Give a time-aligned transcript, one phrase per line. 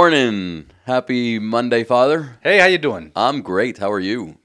[0.00, 0.66] Morning.
[0.84, 2.36] Happy Monday, Father.
[2.42, 3.12] Hey, how you doing?
[3.16, 3.78] I'm great.
[3.78, 4.36] How are you?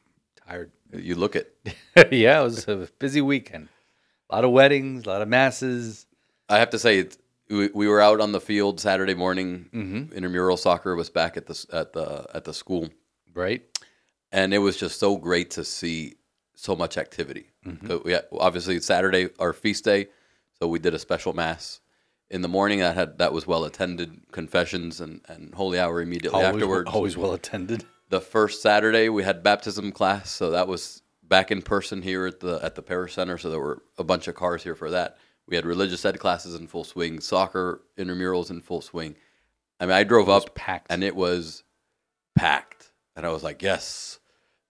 [0.47, 0.71] Tired.
[0.93, 1.53] You look it.
[2.09, 3.67] yeah, it was a busy weekend.
[4.29, 6.05] A lot of weddings, a lot of masses.
[6.47, 7.05] I have to say,
[7.49, 9.69] we, we were out on the field Saturday morning.
[9.73, 10.13] Mm-hmm.
[10.13, 12.87] Intramural soccer was back at the at the at the school,
[13.33, 13.61] Right?
[14.31, 16.15] and it was just so great to see
[16.55, 17.47] so much activity.
[17.65, 17.87] Mm-hmm.
[17.87, 20.07] So we obviously Saturday our feast day,
[20.61, 21.80] so we did a special mass
[22.31, 22.79] in the morning.
[22.79, 24.31] That had that was well attended.
[24.31, 26.89] Confessions and, and holy hour immediately Always, afterwards.
[26.89, 27.85] always well attended.
[28.09, 32.39] The first Saturday we had baptism class, so that was back in person here at
[32.39, 33.37] the at the parish center.
[33.37, 35.17] So there were a bunch of cars here for that.
[35.47, 39.15] We had religious ed classes in full swing, soccer intramurals in full swing.
[39.79, 40.87] I mean, I drove up packed.
[40.91, 41.63] and it was
[42.35, 44.19] packed, and I was like, "Yes,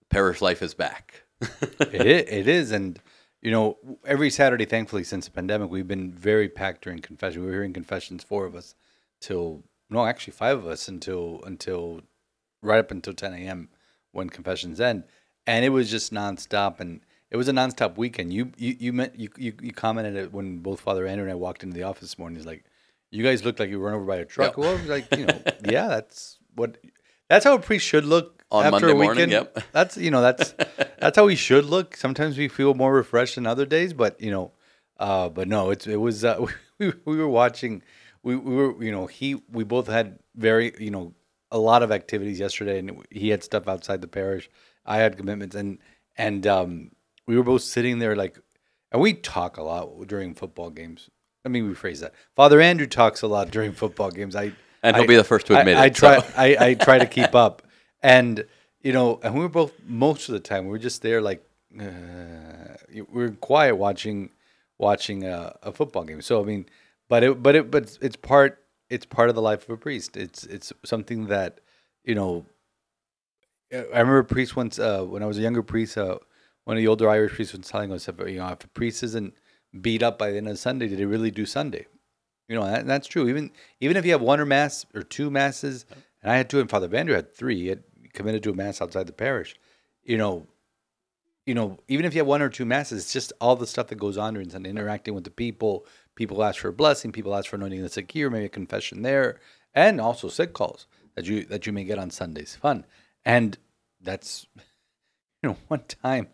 [0.09, 1.23] parish life is back."
[1.79, 2.99] it, it is, and
[3.41, 7.41] you know, every Saturday, thankfully, since the pandemic, we've been very packed during confession.
[7.41, 8.75] We were hearing confessions, four of us,
[9.19, 12.01] till no, actually five of us until until
[12.61, 13.69] right up until 10 a.m.
[14.11, 15.03] when confessions end,
[15.47, 18.31] and it was just nonstop, and it was a nonstop weekend.
[18.31, 21.35] You you you meant you you, you commented it when both Father Andrew and I
[21.35, 22.37] walked into the office this morning.
[22.37, 22.63] He's like,
[23.09, 24.57] "You guys look like you were run over by a truck." Yep.
[24.57, 26.77] Well, like, you know, yeah, that's what
[27.27, 29.31] that's how a priest should look On after Monday a morning, weekend.
[29.55, 29.63] yep.
[29.71, 30.53] That's you know that's
[30.99, 31.95] that's how we should look.
[31.95, 34.51] Sometimes we feel more refreshed than other days, but you know,
[34.99, 36.45] uh, but no, it's it was uh,
[36.77, 37.81] we, we were watching.
[38.23, 41.13] We, we were you know he we both had very you know
[41.51, 44.49] a lot of activities yesterday, and he had stuff outside the parish.
[44.85, 45.77] I had commitments, and
[46.17, 46.91] and um,
[47.27, 48.37] we were both sitting there like,
[48.91, 51.09] and we talk a lot during football games.
[51.45, 52.13] Let me rephrase that.
[52.35, 54.35] Father Andrew talks a lot during football games.
[54.35, 54.51] I
[54.83, 56.19] And he'll I- be the first to admit I, it, I try.
[56.19, 56.27] so.
[56.37, 57.63] I, I try to keep up,
[58.01, 58.45] and
[58.81, 61.43] you know, and we were both most of the time we were just there like
[61.79, 61.83] uh,
[62.89, 64.31] we were quiet watching
[64.77, 66.21] watching a, a football game.
[66.21, 66.65] So I mean,
[67.09, 70.17] but it but it but it's, part it's part of the life of a priest.
[70.17, 71.59] It's it's something that
[72.03, 72.45] you know.
[73.73, 75.97] I remember a priest once uh, when I was a younger priest.
[75.97, 76.17] Uh,
[76.65, 79.01] one of the older Irish priests was telling us, if, you know, if a priest
[79.01, 79.33] isn't
[79.79, 81.87] beat up by the end of Sunday, did he really do Sunday?
[82.49, 83.29] You know, that, that's true.
[83.29, 85.85] Even even if you have one or mass or two masses,
[86.21, 87.61] and I had two, and Father Andrew had three.
[87.61, 87.83] He had
[88.13, 89.55] committed to a mass outside the parish.
[90.03, 90.47] You know,
[91.45, 93.87] you know, even if you have one or two masses, it's just all the stuff
[93.87, 95.85] that goes on during Sunday, interacting with the people.
[96.15, 97.11] People ask for a blessing.
[97.11, 99.39] People ask for anointing the sick here, maybe a confession there,
[99.73, 102.55] and also sick calls that you that you may get on Sundays.
[102.55, 102.85] Fun,
[103.25, 103.57] and
[103.99, 104.45] that's
[105.41, 106.27] you know, one time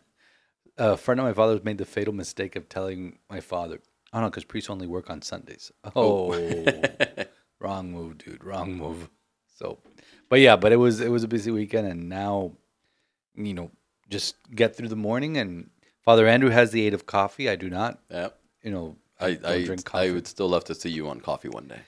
[0.78, 3.80] a friend of my father's made the fatal mistake of telling my father,
[4.14, 7.24] "Oh no, because priests only work on Sundays." Oh, oh.
[7.59, 8.44] wrong move, dude.
[8.44, 9.09] Wrong move.
[9.57, 9.79] So,
[10.29, 12.53] but yeah, but it was it was a busy weekend, and now,
[13.35, 13.72] you know,
[14.09, 15.38] just get through the morning.
[15.38, 15.69] And
[16.03, 17.50] Father Andrew has the aid of coffee.
[17.50, 18.00] I do not.
[18.12, 18.29] yeah,
[18.63, 20.07] You know, I don't I, drink coffee.
[20.09, 21.79] I would still love to see you on coffee one day,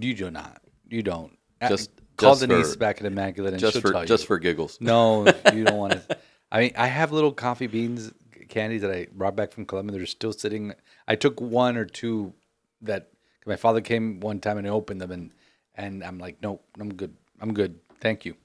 [0.00, 0.60] You do not.
[0.88, 1.36] You don't.
[1.68, 4.26] Just- call just Denise for- back at Immaculate and just she'll for tell just you.
[4.26, 4.78] for giggles.
[4.80, 5.24] No,
[5.54, 6.18] you don't want to.
[6.50, 8.12] I mean, I have little coffee beans
[8.50, 9.96] candies that I brought back from Colombia.
[9.96, 10.74] They're still sitting.
[11.08, 12.34] I took one or two
[12.82, 13.08] that
[13.46, 15.32] my father came one time and I opened them and
[15.74, 17.14] and I'm like, nope, I'm good.
[17.40, 17.78] I'm good.
[18.00, 18.36] Thank you.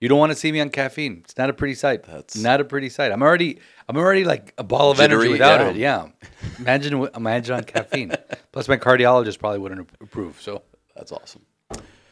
[0.00, 1.22] You don't want to see me on caffeine.
[1.24, 2.04] It's not a pretty sight.
[2.04, 3.10] That's- not a pretty sight.
[3.10, 3.58] I'm already
[3.88, 5.70] I'm already like a ball of energy without yeah.
[5.70, 5.76] it.
[5.76, 6.08] Yeah.
[6.58, 8.12] Imagine imagine on caffeine.
[8.52, 10.40] Plus my cardiologist probably wouldn't approve.
[10.40, 10.62] So
[10.94, 11.42] That's awesome.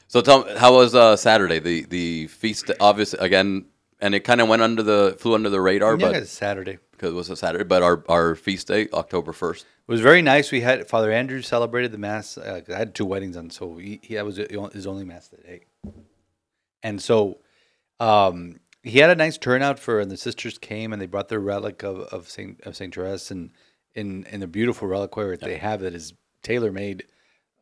[0.09, 1.59] So tell me, how was uh, Saturday?
[1.59, 3.67] The the feast, obviously, again,
[4.01, 6.79] and it kind of went under the flew under the radar, yeah, but it's Saturday.
[6.97, 7.65] Because it was a Saturday.
[7.65, 9.65] But our our feast day, October first.
[9.65, 10.51] It was very nice.
[10.51, 12.37] We had Father Andrew celebrated the mass.
[12.37, 15.61] Uh, I had two weddings on, so he, he that was his only mass today.
[16.83, 17.39] And so,
[18.01, 21.41] um, he had a nice turnout for, and the sisters came and they brought their
[21.41, 23.51] relic of, of Saint of Saint Therese and
[23.95, 27.05] in in the beautiful reliquary that they have that is tailor made,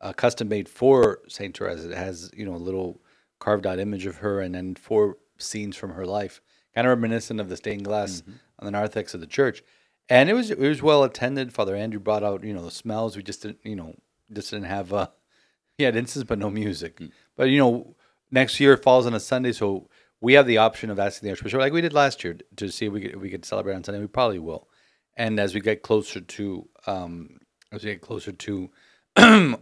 [0.01, 1.85] uh, custom made for Saint Therese.
[1.85, 3.01] It has you know a little
[3.39, 6.41] carved out image of her and then four scenes from her life,
[6.73, 8.23] kind of reminiscent of the stained glass
[8.59, 9.63] on the narthex of the church.
[10.09, 11.53] And it was it was well attended.
[11.53, 13.15] Father Andrew brought out you know the smells.
[13.17, 13.95] We just didn't you know
[14.31, 15.07] just didn't have uh,
[15.77, 17.01] he had incense but no music.
[17.35, 17.95] But you know
[18.31, 19.89] next year falls on a Sunday, so
[20.21, 22.85] we have the option of asking the Archbishop, like we did last year, to see
[22.87, 23.99] if we could, if we could celebrate on Sunday.
[24.01, 24.67] We probably will.
[25.17, 27.39] And as we get closer to, um,
[27.71, 28.69] as we get closer to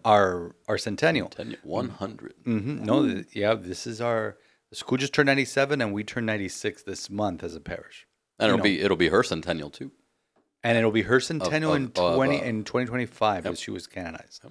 [0.05, 1.29] our our centennial.
[1.29, 2.33] Ten, 100.
[2.43, 4.37] hmm No, th- yeah, this is our
[4.69, 7.59] the school just turned ninety seven, and we turned ninety six this month as a
[7.59, 8.07] parish,
[8.39, 8.63] And it'll know.
[8.63, 9.91] be it'll be her centennial too.
[10.63, 13.59] and it'll be her centennial of- in of, twenty uh, in twenty twenty five as
[13.59, 14.41] she was canonized.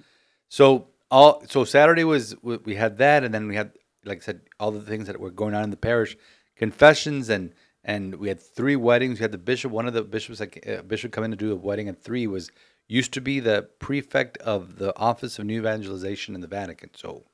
[0.49, 3.71] So all so Saturday was we had that, and then we had
[4.05, 6.17] like I said all the things that were going on in the parish,
[6.55, 7.53] confessions, and
[7.83, 9.19] and we had three weddings.
[9.19, 11.51] We had the bishop, one of the bishops, like uh, bishop, come in to do
[11.51, 12.49] a wedding at three was
[12.87, 16.89] used to be the prefect of the office of new evangelization in the Vatican.
[16.95, 17.25] So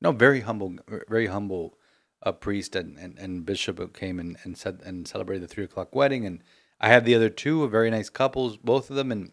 [0.00, 0.76] no, very humble,
[1.08, 1.78] very humble
[2.22, 5.64] uh, priest and, and, and bishop who came and, and said and celebrated the three
[5.64, 6.26] o'clock wedding.
[6.26, 6.42] And
[6.80, 9.12] I had the other two, very nice couples, both of them.
[9.12, 9.32] And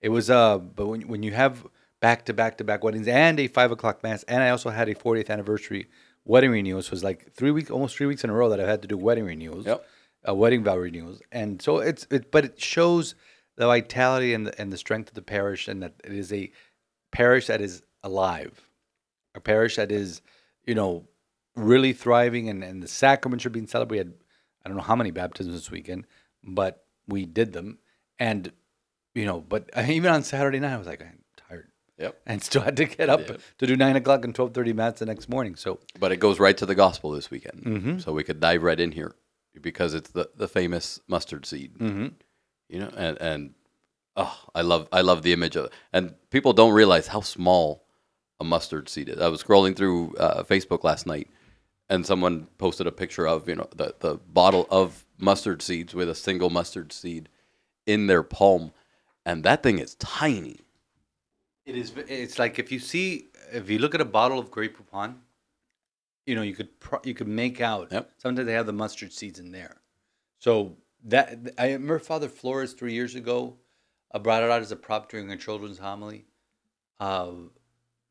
[0.00, 1.66] it was uh, but when when you have
[2.00, 4.88] back to back to back weddings and a five o'clock mass, and I also had
[4.88, 5.88] a 40th anniversary
[6.24, 6.86] wedding renewals.
[6.86, 8.82] So it was like three weeks, almost three weeks in a row that I've had
[8.82, 9.86] to do wedding renewals, Yep.
[10.28, 11.20] uh, wedding vow renewals.
[11.32, 13.14] And so it's it, but it shows
[13.56, 16.50] the vitality and the, and the strength of the parish, and that it is a
[17.10, 18.68] parish that is alive
[19.34, 20.20] a parish that is,
[20.66, 21.06] you know,
[21.58, 24.14] really thriving and, and the sacraments are being celebrated.
[24.64, 26.06] I don't know how many baptisms this weekend,
[26.42, 27.78] but we did them.
[28.18, 28.52] And,
[29.14, 31.68] you know, but even on Saturday night, I was like, I'm tired.
[31.98, 32.20] Yep.
[32.26, 33.40] And still had to get up Yep.
[33.58, 35.56] to do nine o'clock and twelve thirty mass the next morning.
[35.56, 37.64] So But it goes right to the gospel this weekend.
[37.64, 37.98] Mm-hmm.
[37.98, 39.14] So we could dive right in here
[39.60, 41.76] because it's the, the famous mustard seed.
[41.78, 42.12] Mhm.
[42.68, 43.54] You know, and, and
[44.16, 45.72] oh, I love I love the image of it.
[45.92, 47.84] And people don't realize how small
[48.38, 49.18] a mustard seed is.
[49.20, 51.28] I was scrolling through uh, Facebook last night
[51.90, 56.08] and someone posted a picture of, you know, the, the bottle of mustard seeds with
[56.08, 57.28] a single mustard seed
[57.86, 58.72] in their palm.
[59.24, 60.60] And that thing is tiny.
[61.66, 61.92] it is.
[62.08, 65.16] It's like if you see, if you look at a bottle of Grey Poupon,
[66.26, 67.88] you know, you could pro- you could make out.
[67.90, 68.10] Yep.
[68.18, 69.80] Sometimes they have the mustard seeds in there.
[70.38, 73.56] So that I remember Father Flores three years ago
[74.12, 76.26] uh, brought it out as a prop during a children's homily.
[77.00, 77.30] Uh,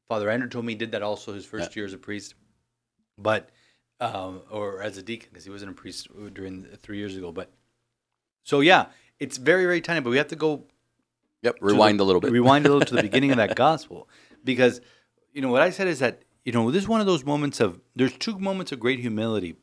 [0.07, 2.35] Father Andrew told me he did that also his first year as a priest,
[3.17, 3.49] but
[3.99, 7.31] um, or as a deacon because he wasn't a priest during the, three years ago.
[7.31, 7.51] But
[8.43, 8.87] so yeah,
[9.19, 9.99] it's very very tiny.
[10.01, 10.63] But we have to go
[11.43, 11.57] Yep.
[11.61, 12.31] Rewind the- a little bit.
[12.31, 14.09] Rewind a little to the beginning of that gospel,
[14.43, 14.81] because
[15.33, 17.59] you know what I said is that you know this is one of those moments
[17.59, 19.55] of there's two moments of great humility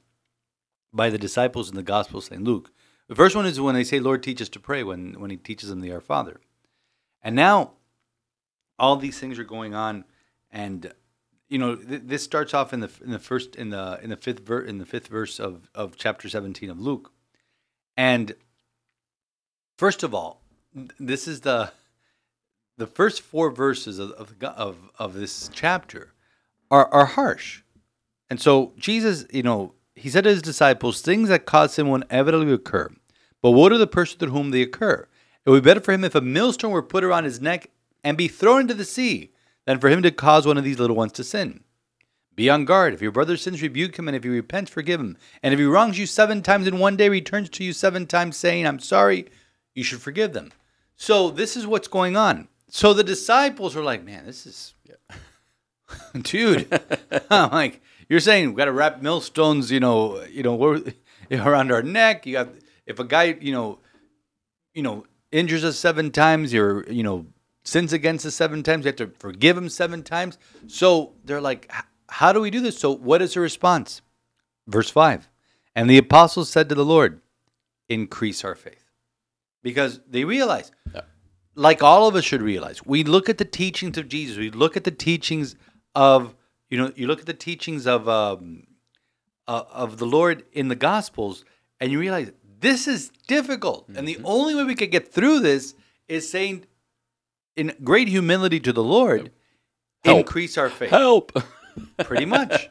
[0.92, 2.42] by the disciples in the Gospel of St.
[2.42, 2.70] Luke.
[3.08, 5.36] The first one is when they say, "Lord, teach us to pray," when when He
[5.36, 6.40] teaches them the Our Father,
[7.22, 7.72] and now
[8.78, 10.04] all these things are going on,
[10.50, 10.92] and
[11.48, 14.16] you know th- this starts off in the in the first in the in the
[14.16, 17.12] fifth ver- in the fifth verse of of chapter seventeen of Luke,
[17.96, 18.34] and
[19.78, 20.42] first of all,
[20.98, 21.72] this is the
[22.76, 24.12] the first four verses of
[24.42, 26.12] of of, this chapter
[26.70, 27.62] are are harsh,
[28.28, 32.02] and so Jesus, you know, he said to his disciples, "Things that cause sin will
[32.02, 32.90] inevitably occur,
[33.42, 35.06] but woe to the person through whom they occur.
[35.44, 37.70] It would be better for him if a millstone were put around his neck
[38.02, 39.33] and be thrown into the sea,
[39.66, 41.64] than for him to cause one of these little ones to sin."
[42.36, 42.94] Be on guard.
[42.94, 45.16] If your brother sins, rebuke him, and if he repents, forgive him.
[45.42, 48.36] And if he wrongs you seven times in one day, returns to you seven times,
[48.36, 49.28] saying, I'm sorry,
[49.74, 50.52] you should forgive them.
[50.96, 52.48] So this is what's going on.
[52.68, 54.74] So the disciples are like, man, this is,
[56.22, 56.68] dude.
[57.30, 60.82] I'm like, you're saying we got to wrap millstones, you know, you know,
[61.30, 62.26] around our neck.
[62.26, 62.48] You got
[62.86, 63.78] if a guy, you know,
[64.74, 67.26] you know, injures us seven times, you're, you know,
[67.64, 70.38] sins against us seven times, you have to forgive him seven times.
[70.66, 71.70] So they're like,
[72.08, 72.78] how do we do this?
[72.78, 74.02] So what is the response?
[74.66, 75.28] Verse five,
[75.74, 77.20] and the apostles said to the Lord,
[77.88, 78.84] increase our faith,
[79.62, 80.70] because they realize,
[81.54, 84.76] like all of us should realize, we look at the teachings of Jesus, we look
[84.76, 85.56] at the teachings
[85.94, 86.34] of,
[86.70, 88.08] you know, you look at the teachings of.
[88.08, 88.66] Um,
[89.46, 91.44] uh, of the Lord in the Gospels,
[91.78, 95.74] and you realize this is difficult, and the only way we could get through this
[96.08, 96.64] is saying,
[97.56, 99.30] in great humility to the Lord,
[100.04, 100.18] Help.
[100.20, 100.90] increase our faith.
[100.90, 101.32] Help.
[101.98, 102.68] Pretty much.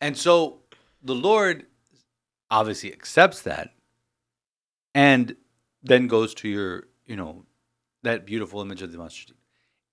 [0.00, 0.58] and so
[1.02, 1.66] the Lord
[2.50, 3.74] obviously accepts that,
[4.94, 5.36] and
[5.82, 7.44] then goes to your, you know,
[8.02, 9.36] that beautiful image of the mustard seed.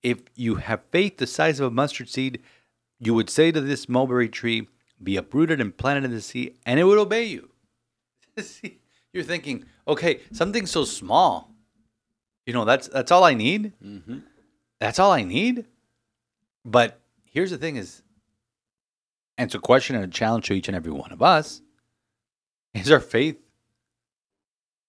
[0.04, 2.42] If you have faith the size of a mustard seed,
[3.00, 4.68] you would say to this mulberry tree,
[5.02, 7.50] be uprooted and planted in the sea, and it would obey you.
[8.40, 8.80] See,
[9.14, 11.52] You're thinking, okay, something so small,
[12.48, 13.74] you know, that's that's all I need.
[13.84, 14.24] Mhm.
[14.80, 15.66] That's all I need.
[16.66, 18.02] But here's the thing: is,
[19.38, 21.62] and it's a question and a challenge to each and every one of us:
[22.74, 23.38] is our faith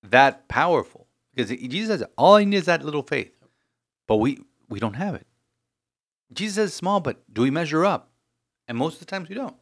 [0.04, 1.06] that powerful?
[1.34, 3.32] Because Jesus says, all I need is that little faith,
[4.06, 5.26] but we we don't have it.
[6.32, 8.10] Jesus says small, but do we measure up?
[8.66, 9.56] And most of the times we don't.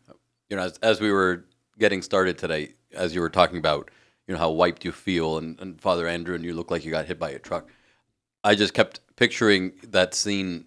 [0.51, 1.45] you know, as, as we were
[1.79, 3.91] getting started today, as you were talking about,
[4.27, 6.91] you know, how wiped you feel, and, and Father Andrew, and you look like you
[6.91, 7.69] got hit by a truck.
[8.51, 10.67] I just kept picturing that scene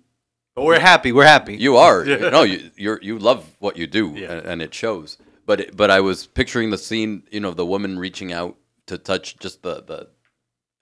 [0.55, 1.11] But we're happy.
[1.11, 1.55] We're happy.
[1.55, 2.03] You are.
[2.37, 4.31] no, you you're, you love what you do, Yeah.
[4.33, 5.17] and, and it shows.
[5.45, 8.55] But it, but I was picturing the scene, you know, the woman reaching out
[8.87, 9.99] to touch just the the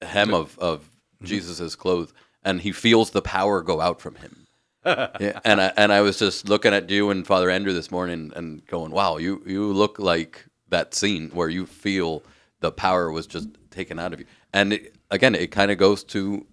[0.08, 1.26] hem of of Mm-hmm.
[1.34, 2.14] Jesus's clothes,
[2.44, 4.46] and he feels the power go out from him.
[4.86, 8.32] yeah, and I and I was just looking at you and Father Andrew this morning
[8.36, 12.22] and going, "Wow, you you look like that scene where you feel
[12.60, 16.04] the power was just taken out of you." And it, again, it kind of goes
[16.14, 16.46] to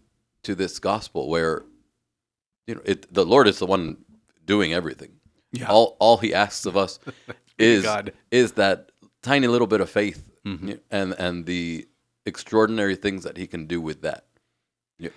[0.44, 1.64] to this gospel where
[2.66, 3.98] you know it, the Lord is the one
[4.44, 5.12] doing everything.
[5.52, 5.66] Yeah.
[5.66, 6.98] All all He asks of us
[7.58, 8.12] is God.
[8.30, 8.90] is that
[9.22, 10.72] tiny little bit of faith mm-hmm.
[10.90, 11.88] and and the
[12.26, 14.24] extraordinary things that He can do with that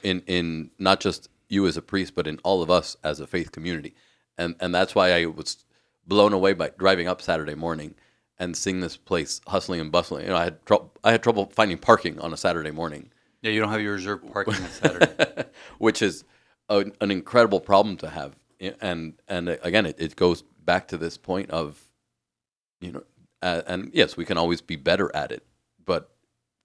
[0.03, 3.27] in in not just you as a priest, but in all of us as a
[3.27, 3.95] faith community,
[4.37, 5.63] and and that's why I was
[6.05, 7.95] blown away by driving up Saturday morning
[8.39, 10.23] and seeing this place hustling and bustling.
[10.23, 13.11] You know, I had trouble I had trouble finding parking on a Saturday morning,
[13.47, 15.45] Yeah, you don't have your reserved parking on Saturday.
[15.79, 16.25] which is
[16.69, 18.35] a, an incredible problem to have.
[18.81, 21.81] And and again, it, it goes back to this point of,
[22.81, 23.03] you know,
[23.41, 25.43] uh, and yes, we can always be better at it,
[25.85, 26.11] but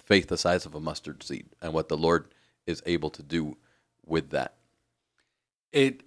[0.00, 2.28] faith the size of a mustard seed, and what the Lord
[2.66, 3.56] is able to do
[4.06, 4.54] with that.
[5.72, 6.02] it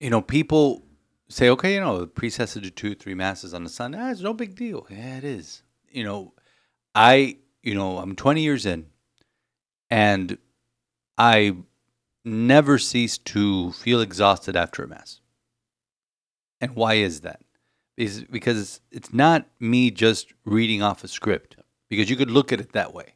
[0.00, 0.84] you know people
[1.28, 3.98] say okay you know the priest has to do two three masses on the sunday
[4.00, 6.32] ah, it's no big deal yeah it is you know
[6.94, 8.86] i you know i'm 20 years in
[9.90, 10.38] and
[11.18, 11.56] i
[12.24, 15.20] never cease to feel exhausted after a mass
[16.60, 17.40] and why is that?
[17.96, 21.56] Is because it's not me just reading off a script
[21.88, 23.14] because you could look at it that way.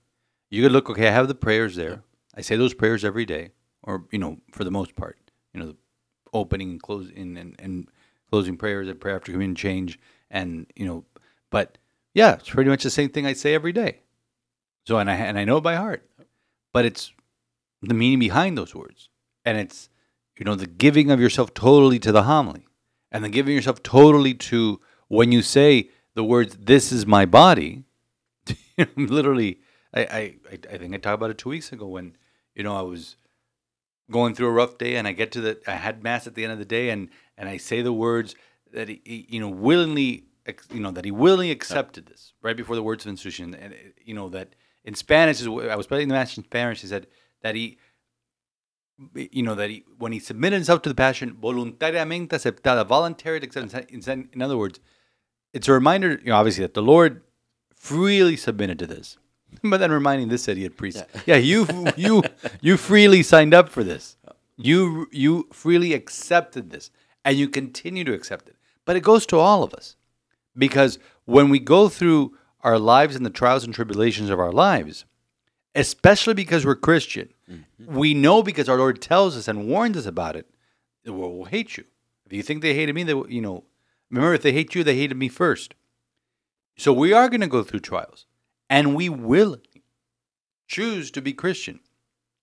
[0.51, 2.03] You could look okay i have the prayers there.
[2.35, 5.19] I say those prayers every day or you know for the most part
[5.53, 5.77] you know the
[6.33, 7.89] opening and closing and, and
[8.31, 9.99] closing prayers and prayer after communion change
[10.31, 11.05] and you know
[11.51, 11.79] but
[12.13, 14.01] yeah it's pretty much the same thing i say every day
[14.85, 16.09] so and i and i know it by heart
[16.73, 17.13] but it's
[17.89, 19.09] the meaning behind those words.
[19.45, 19.89] And it's
[20.37, 22.67] you know the giving of yourself totally to the homily
[23.13, 27.85] and the giving yourself totally to when you say the words this is my body.
[28.97, 29.61] Literally
[29.93, 30.35] I, I
[30.73, 32.17] I think I talked about it two weeks ago when
[32.55, 33.17] you know I was
[34.11, 36.45] going through a rough day and I get to the I had mass at the
[36.45, 38.35] end of the day and and I say the words
[38.73, 40.25] that he, he, you know willingly
[40.73, 43.75] you know that he willingly accepted this right before the words of institution and
[44.05, 47.07] you know that in Spanish is I was studying the mass in Spanish he said
[47.43, 47.79] that he
[49.15, 53.75] you know that he when he submitted himself to the passion voluntariamente aceptada voluntary acceptance
[53.75, 54.81] in, other words
[55.53, 57.23] it's a reminder you know obviously that the Lord
[57.85, 59.19] freely submitted to this.
[59.63, 62.23] But then reminding this idiot priest yeah, you you
[62.61, 64.17] you freely signed up for this.
[64.57, 66.91] You you freely accepted this.
[67.27, 68.57] And you continue to accept it.
[68.85, 69.97] But it goes to all of us.
[70.57, 75.05] Because when we go through our lives and the trials and tribulations of our lives
[75.75, 77.95] especially because we're Christian, mm-hmm.
[77.95, 80.49] we know because our Lord tells us and warns us about it,
[81.05, 81.85] the world will hate you.
[82.27, 83.65] If you think they hated me, they you know,
[84.11, 85.75] remember if they hate you, they hated me first.
[86.77, 88.27] So we are going to go through trials,
[88.71, 89.59] and we will
[90.67, 91.81] choose to be Christian,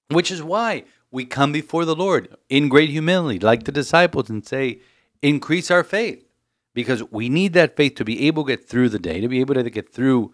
[0.10, 4.46] which is why we come before the Lord in great humility, like the disciples, and
[4.46, 4.80] say,
[5.22, 6.26] "Increase our faith,"
[6.74, 9.40] because we need that faith to be able to get through the day, to be
[9.40, 10.34] able to get through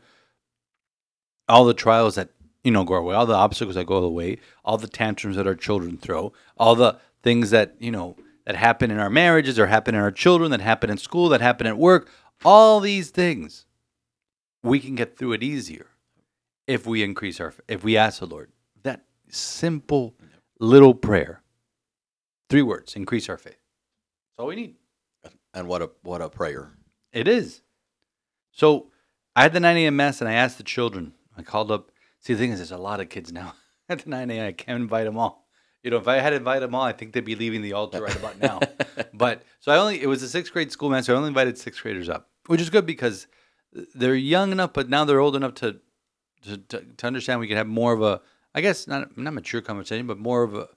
[1.47, 2.29] all the trials that
[2.63, 5.35] you know go our way, all the obstacles that go the way, all the tantrums
[5.37, 8.15] that our children throw, all the things that you know
[8.45, 11.41] that happen in our marriages or happen in our children, that happen in school, that
[11.41, 12.09] happen at work,
[12.45, 13.65] all these things,
[14.63, 15.87] we can get through it easier
[16.65, 18.51] if we increase our if we ask the Lord
[18.83, 20.15] that simple
[20.59, 21.41] little prayer,
[22.49, 23.53] three words, increase our faith.
[23.53, 24.75] That's all we need.
[25.57, 26.69] And what a what a prayer.
[27.11, 27.61] It is.
[28.51, 28.91] So
[29.35, 29.95] I had the 9 a.m.
[29.95, 31.13] mass and I asked the children.
[31.35, 31.89] I called up.
[32.19, 33.55] See, the thing is, there's a lot of kids now.
[33.89, 35.47] At the 9 a.m., I can't invite them all.
[35.81, 37.73] You know, if I had to invite them all, I think they'd be leaving the
[37.73, 38.59] altar right about now.
[39.13, 41.57] but so I only, it was a sixth grade school mass, so I only invited
[41.57, 43.25] sixth graders up, which is good because
[43.95, 45.79] they're young enough, but now they're old enough to,
[46.43, 48.21] to, to, to understand we can have more of a,
[48.53, 50.67] I guess, not, not mature conversation, but more of a,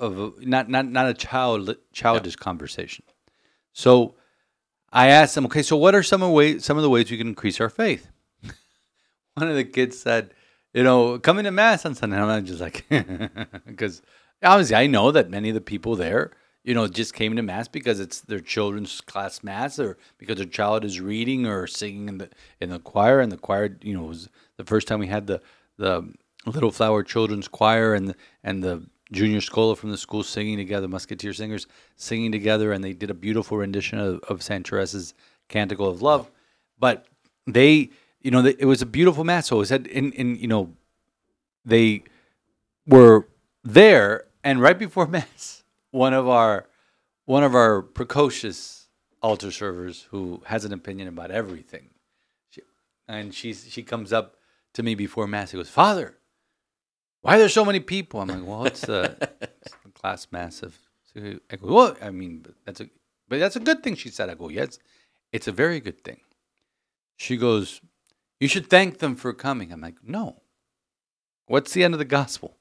[0.00, 3.04] of a, not, not, not a child, childish conversation.
[3.74, 4.14] So
[4.92, 7.28] I asked them, okay, so what are some of some of the ways we can
[7.28, 8.08] increase our faith?
[9.34, 10.32] One of the kids said,
[10.72, 12.16] you know, coming to mass on Sunday.
[12.16, 12.86] And I'm just like,
[13.66, 14.00] because
[14.42, 16.30] obviously I know that many of the people there,
[16.62, 20.46] you know, just came to mass because it's their children's class mass, or because their
[20.46, 24.04] child is reading or singing in the in the choir, and the choir, you know,
[24.04, 25.42] was the first time we had the
[25.76, 26.10] the
[26.46, 30.88] Little Flower Children's Choir and the, and the junior schola from the school singing together,
[30.88, 31.66] Musketeer singers
[31.96, 35.14] singing together, and they did a beautiful rendition of, of Saint Teresa's
[35.48, 36.30] Canticle of Love.
[36.78, 37.06] But
[37.46, 37.90] they,
[38.20, 39.46] you know, they, it was a beautiful mass.
[39.46, 40.74] So it said, in, in, you know,
[41.64, 42.02] they
[42.86, 43.28] were
[43.62, 46.66] there, and right before mass, one of our
[47.26, 48.88] one of our precocious
[49.22, 51.88] altar servers who has an opinion about everything.
[52.50, 52.60] She,
[53.08, 54.36] and she's she comes up
[54.74, 55.52] to me before mass.
[55.52, 56.18] He goes, "Father,
[57.24, 60.78] why are there so many people?" I'm like, "Well, it's the, it's the class massive.
[61.12, 62.88] So I go, "Well, I mean, but that's a
[63.28, 64.28] but that's a good thing." She said.
[64.28, 64.78] I go, "Yes,
[65.32, 66.20] it's a very good thing."
[67.16, 67.80] She goes,
[68.40, 70.42] "You should thank them for coming." I'm like, "No.
[71.46, 72.56] What's the end of the gospel?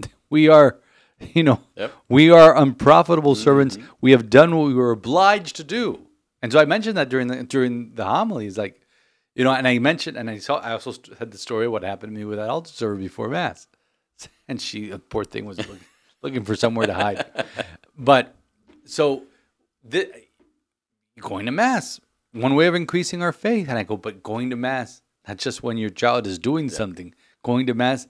[0.30, 0.78] We are."
[1.34, 1.92] You know, Yep.
[2.08, 3.42] we are unprofitable mm-hmm.
[3.42, 3.78] servants.
[4.00, 6.06] We have done what we were obliged to do.
[6.42, 8.44] And so I mentioned that during the during the homily.
[8.44, 8.80] homilies, like,
[9.34, 11.82] you know, and I mentioned, and I saw, I also had the story of what
[11.82, 13.66] happened to me with that altar server before mass,
[14.48, 15.78] and she, the poor thing, was look,
[16.22, 17.24] looking for somewhere to hide.
[17.96, 18.34] But
[18.84, 19.24] so,
[19.84, 20.10] the,
[21.20, 22.00] going to mass,
[22.32, 25.62] one way of increasing our faith, and I go, but going to mass, not just
[25.62, 28.06] when your child is doing something, going to mass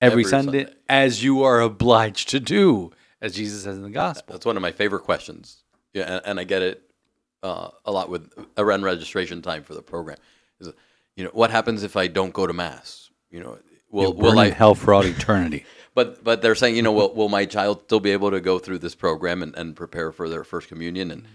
[0.00, 0.78] every, Every Sunday, Sunday.
[0.88, 2.90] as you are obliged to do,
[3.20, 4.32] as Jesus says in the gospel.
[4.32, 5.62] That's one of my favorite questions.
[5.92, 6.82] Yeah, and, and I get it
[7.42, 10.16] uh, a lot with around registration time for the program.
[10.60, 10.72] Is
[11.16, 13.10] you know what happens if I don't go to mass?
[13.30, 13.58] You know,
[13.90, 14.50] will You'll I?
[14.50, 15.64] hell for all eternity.
[15.92, 18.60] But but they're saying you know will will my child still be able to go
[18.60, 21.26] through this program and, and prepare for their first communion and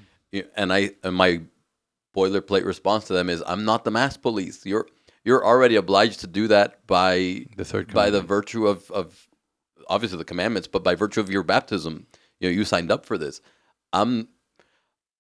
[0.56, 1.42] and I and my
[2.16, 4.66] boilerplate response to them is I'm not the mass police.
[4.66, 4.88] You're
[5.26, 9.28] you're already obliged to do that by The third by the virtue of of
[9.90, 12.08] obviously the commandments, but by virtue of your baptism.
[12.40, 13.42] You know, you signed up for this.
[13.94, 14.30] I'm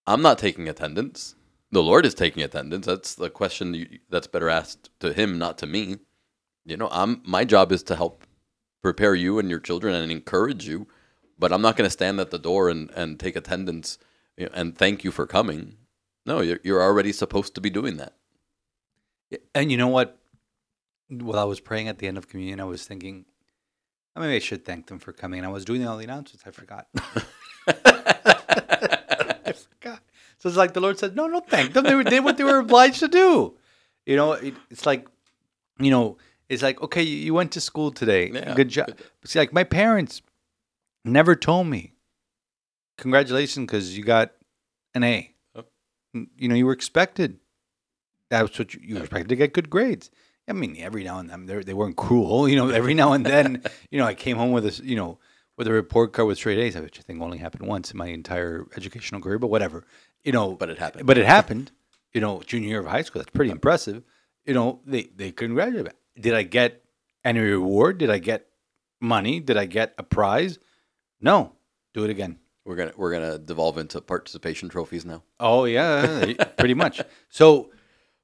[0.08, 1.36] I'm not taking attendance.
[1.72, 2.86] The Lord is taking attendance.
[2.86, 5.98] That's the question you, that's better asked to him, not to me.
[6.66, 8.26] You know, I'm my job is to help
[8.82, 10.88] prepare you and your children and encourage you,
[11.38, 13.98] but I'm not going to stand at the door and, and take attendance
[14.38, 15.78] you know, and thank you for coming.
[16.26, 18.14] No, you're, you're already supposed to be doing that.
[19.54, 20.18] And you know what?
[21.10, 23.26] While I was praying at the end of communion, I was thinking,
[24.16, 25.40] "Oh, maybe I should thank them for coming.
[25.40, 26.46] And I was doing all the announcements.
[26.48, 26.88] I forgot.
[27.68, 30.02] I forgot.
[30.38, 31.84] So it's like the Lord said, no, no, thank them.
[31.84, 33.56] They were, did what they were obliged to do.
[34.06, 35.08] You know, it, it's like,
[35.80, 36.18] you know,
[36.50, 38.32] it's like, okay, you, went to school today.
[38.32, 38.98] Yeah, good job.
[39.24, 40.22] See, like my parents
[41.04, 41.94] never told me,
[42.98, 44.32] congratulations, because you got
[44.94, 45.34] an A.
[45.56, 45.66] Yep.
[46.38, 47.40] You know, you were expected.
[48.30, 50.10] That's what you, you were expected to get good grades.
[50.48, 52.48] I mean, every now and then they they weren't cruel.
[52.50, 55.20] You know, every now and then, you know, I came home with a you know
[55.58, 58.08] with a report card with straight A's, which I think only happened once in my
[58.08, 59.40] entire educational career.
[59.40, 59.86] But whatever,
[60.24, 60.56] you know.
[60.56, 61.08] But it happened.
[61.08, 61.72] But it happened.
[62.14, 63.22] You know, junior year of high school.
[63.22, 64.04] That's pretty impressive.
[64.46, 65.94] You know, they they congratulated.
[66.20, 66.84] Did I get
[67.24, 67.98] any reward?
[67.98, 68.48] Did I get
[69.02, 69.40] money?
[69.40, 70.60] Did I get a prize?
[71.20, 71.54] No.
[71.94, 72.40] Do it again.
[72.66, 75.22] We're gonna we're gonna devolve into participation trophies now.
[75.40, 77.00] Oh yeah, pretty much.
[77.30, 77.70] So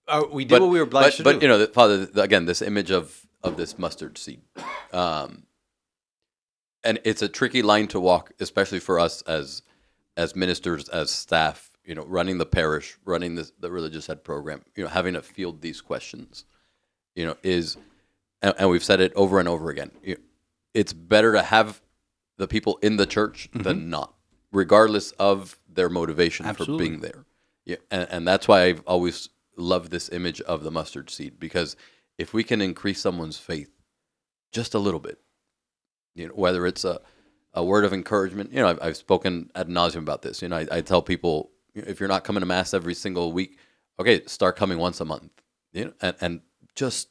[0.08, 1.38] uh, we did what we were obliged but, to but do.
[1.38, 4.42] But you know, the, Father, the, again, this image of of this mustard seed,
[4.92, 5.44] um,
[6.84, 9.62] and it's a tricky line to walk, especially for us as
[10.18, 11.70] as ministers, as staff.
[11.86, 14.64] You know, running the parish, running the the religious head program.
[14.76, 16.46] You know, having to field these questions.
[17.16, 17.78] You know, is
[18.42, 19.92] and, and we've said it over and over again.
[20.74, 21.82] It's better to have
[22.38, 23.64] the people in the church Mm-hmm.
[23.64, 24.14] than not,
[24.52, 26.86] regardless of their motivation Absolutely.
[26.86, 27.26] for being there.
[27.66, 31.76] Yeah, and, and that's why I've always loved this image of the mustard seed because
[32.18, 33.70] if we can increase someone's faith
[34.52, 35.20] just a little bit,
[36.16, 37.00] you know, whether it's a,
[37.54, 40.42] a word of encouragement, you know, I've, I've spoken ad nauseum about this.
[40.42, 43.58] You know, I, I tell people if you're not coming to mass every single week,
[44.00, 45.30] okay, start coming once a month.
[45.74, 46.42] You know, and, and
[46.76, 47.10] just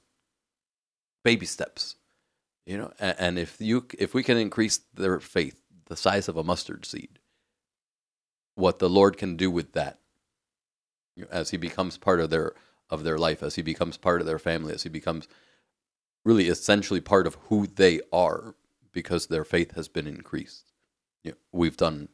[1.25, 1.97] baby steps.
[2.67, 6.45] You know, and, if you if we can increase their faith the size of a
[6.45, 7.19] mustard seed,
[8.55, 9.99] what the Lord can do with that
[11.33, 12.55] as he becomes part of their
[12.89, 15.27] of their life, as he becomes part of their family, as he becomes
[16.25, 18.55] really essentially part of who they are
[18.93, 20.73] because their faith has been increased.
[21.25, 22.09] You know, we've done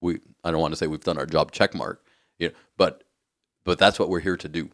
[0.00, 2.04] we I don't want to say we've done our job check mark,
[2.38, 3.04] you know, but
[3.64, 4.70] but that's what we're here to do.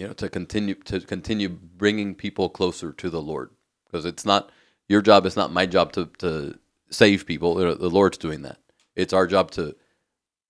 [0.00, 3.50] You know, to continue to continue bringing people closer to the Lord
[3.84, 4.50] because it's not
[4.88, 6.58] your job it's not my job to to
[6.88, 7.56] save people.
[7.56, 8.56] The Lord's doing that.
[8.96, 9.76] It's our job to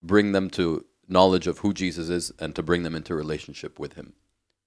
[0.05, 3.95] bring them to knowledge of who Jesus is and to bring them into relationship with
[3.95, 4.13] Him.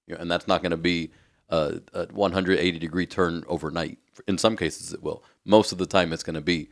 [0.06, 1.12] You know, and that's not going to be
[1.48, 4.00] a, a 180 degree turn overnight.
[4.28, 5.24] In some cases, it will.
[5.46, 6.68] Most of the time, it's going to be,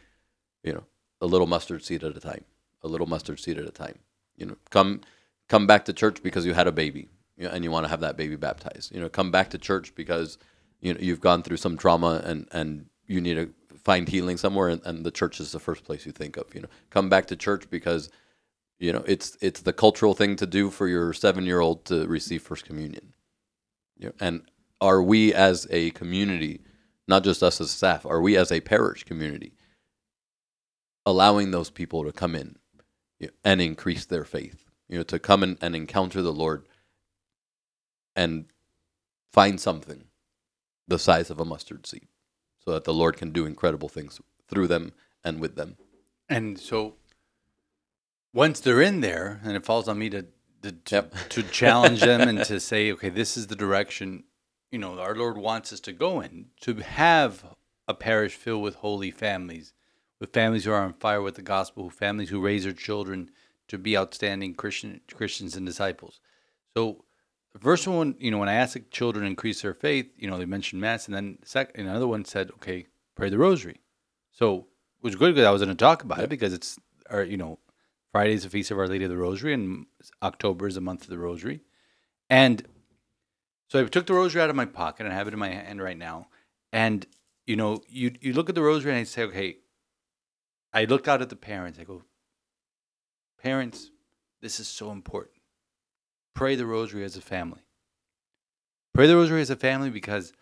[0.63, 0.83] you know,
[1.21, 2.43] a little mustard seed at a time,
[2.83, 3.99] a little mustard seed at a time.
[4.35, 4.99] You know, come
[5.47, 7.07] come back to church because you had a baby,
[7.41, 8.93] you know, and you want to have that baby baptized.
[8.93, 10.37] You know, come back to church because
[10.79, 14.69] you know you've gone through some trauma and and you need to find healing somewhere,
[14.69, 16.53] and, and the church is the first place you think of.
[16.53, 18.11] You know, come back to church because
[18.79, 22.05] you know it's it's the cultural thing to do for your seven year old to
[22.07, 23.13] receive first communion.
[23.97, 24.43] You know, and
[24.79, 26.61] are we as a community,
[27.07, 29.53] not just us as staff, are we as a parish community
[31.07, 32.57] allowing those people to come in
[33.19, 34.65] you know, and increase their faith.
[34.87, 36.65] You know, to come in and encounter the Lord
[38.15, 38.45] and
[39.31, 40.05] find something
[40.87, 42.07] the size of a mustard seed,
[42.59, 44.91] so that the Lord can do incredible things through them
[45.23, 45.77] and with them.
[46.27, 46.95] And so
[48.33, 50.25] once they're in there, and it falls on me to
[50.63, 51.15] to, to, Yep.
[51.29, 54.25] to challenge them and to say, okay, this is the direction
[54.71, 56.47] you know our Lord wants us to go in.
[56.61, 57.43] To have
[57.87, 59.73] a parish filled with holy families,
[60.19, 63.31] with families who are on fire with the gospel, families who raise their children
[63.67, 66.19] to be outstanding Christian Christians and disciples.
[66.75, 67.03] So
[67.53, 70.29] the first one, you know, when I asked the children to increase their faith, you
[70.29, 73.81] know, they mentioned mass, and then sec- another one said, okay, pray the rosary.
[74.31, 74.67] So
[74.99, 76.79] it was good because I was going to talk about it because it's,
[77.11, 77.59] you know,
[78.11, 79.85] Friday is the feast of Our Lady of the Rosary, and
[80.23, 81.61] October is the month of the Rosary,
[82.29, 82.65] and
[83.71, 85.47] so I took the rosary out of my pocket and I have it in my
[85.47, 86.27] hand right now,
[86.73, 87.07] and
[87.45, 89.59] you know, you you look at the rosary and I say, okay,
[90.73, 91.79] I looked out at the parents.
[91.79, 92.03] I go,
[93.41, 93.89] parents,
[94.41, 95.37] this is so important.
[96.33, 97.61] Pray the rosary as a family.
[98.93, 100.33] Pray the rosary as a family because,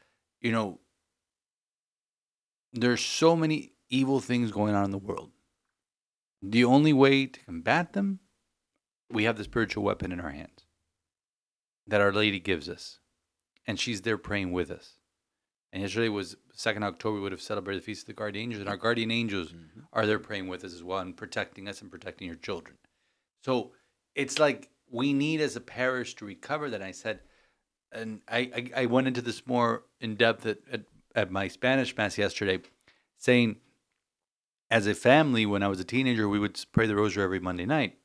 [0.41, 0.79] you know,
[2.73, 5.31] there's so many evil things going on in the world.
[6.41, 8.19] The only way to combat them,
[9.11, 10.65] we have the spiritual weapon in our hands
[11.87, 12.99] that Our Lady gives us.
[13.65, 14.99] And she's there praying with us.
[15.71, 18.61] And yesterday was 2nd October, we would have celebrated the Feast of the Guardian Angels.
[18.61, 19.81] And our guardian angels mm-hmm.
[19.93, 22.77] are there praying with us as well and protecting us and protecting your children.
[23.43, 23.73] So
[24.15, 26.81] it's like we need as a parish to recover that.
[26.81, 27.19] I said,
[27.91, 30.81] and I, I, I went into this more in depth at, at,
[31.15, 32.59] at my Spanish Mass yesterday,
[33.17, 33.57] saying,
[34.71, 37.65] as a family, when I was a teenager, we would pray the rosary every Monday
[37.65, 37.97] night.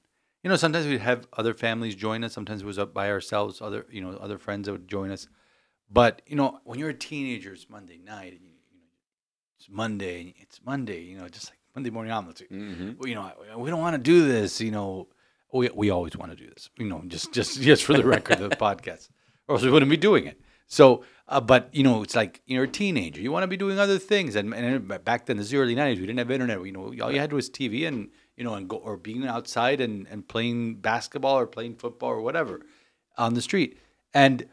[0.42, 2.32] You know, sometimes we'd have other families join us.
[2.32, 5.28] Sometimes it was up by ourselves, other, you know, other friends that would join us.
[5.90, 8.86] But, you know, when you're a teenager, it's Monday night and, you, you know,
[9.58, 12.42] it's Monday and it's Monday, you know, just like Monday Morning Homilist.
[12.50, 13.06] Mm-hmm.
[13.06, 15.08] You know, we don't want to do this, you know.
[15.54, 18.40] We, we always want to do this, you know, just just just for the record
[18.40, 19.08] of the podcast,
[19.48, 20.40] or else we wouldn't be doing it.
[20.66, 23.78] So, uh, but you know, it's like you're a teenager, you want to be doing
[23.78, 26.64] other things, and, and back then, the early '90s, we didn't have internet.
[26.66, 29.80] You know, all you had was TV and you know, and go or being outside
[29.80, 32.60] and and playing basketball or playing football or whatever
[33.16, 33.78] on the street,
[34.12, 34.48] and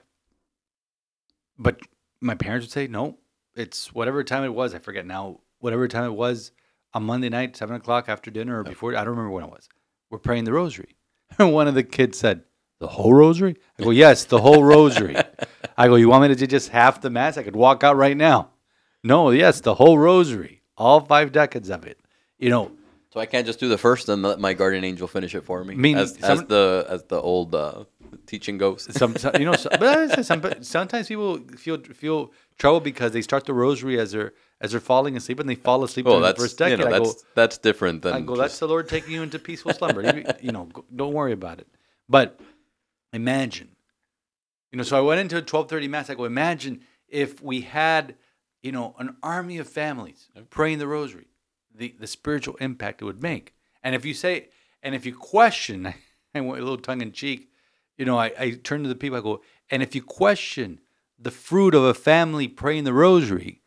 [1.58, 1.80] but
[2.20, 3.18] my parents would say no,
[3.56, 4.76] it's whatever time it was.
[4.76, 5.40] I forget now.
[5.60, 6.52] Whatever time it was
[6.94, 8.96] on Monday night, seven o'clock after dinner or before.
[8.96, 9.70] I don't remember when it was.
[10.12, 10.96] We're praying the rosary.
[11.40, 12.44] And one of the kids said,
[12.80, 15.16] "The whole rosary?" I go, "Yes, the whole rosary."
[15.78, 17.38] I go, "You want me to do just half the mass?
[17.38, 18.50] I could walk out right now."
[19.04, 21.98] No, yes, the whole rosary, all five decades of it.
[22.38, 22.72] You know,
[23.14, 25.64] So I can't just do the first and let my guardian angel finish it for
[25.64, 25.74] me.
[25.76, 27.86] mean, as, some- as the as the old uh,
[28.32, 28.82] teaching goes.
[29.00, 30.42] some, some- you know, some, but some,
[30.78, 31.32] sometimes people
[31.64, 32.20] feel feel
[32.58, 34.32] trouble because they start the rosary as they're
[34.64, 36.80] as they're falling asleep and they fall asleep Oh, during the that's first you decade.
[36.80, 39.22] know, I go, that's that's different than I go, just- that's the Lord taking you
[39.28, 40.02] into peaceful slumber.
[40.18, 41.68] you, you know, go- don't worry about it.
[42.10, 42.40] But
[43.14, 43.70] imagine,
[44.72, 46.10] you know, so I went into a twelve thirty mass.
[46.10, 48.16] I go, imagine if we had,
[48.64, 51.28] you know, an army of families praying the rosary,
[51.76, 53.54] the the spiritual impact it would make.
[53.84, 54.50] And if you say,
[54.84, 55.80] and if you question,
[56.36, 57.50] I went a little tongue in cheek,
[58.02, 59.20] you know, I, I turn to the people.
[59.20, 60.80] I go, and if you question
[61.20, 63.62] the fruit of a family praying the rosary,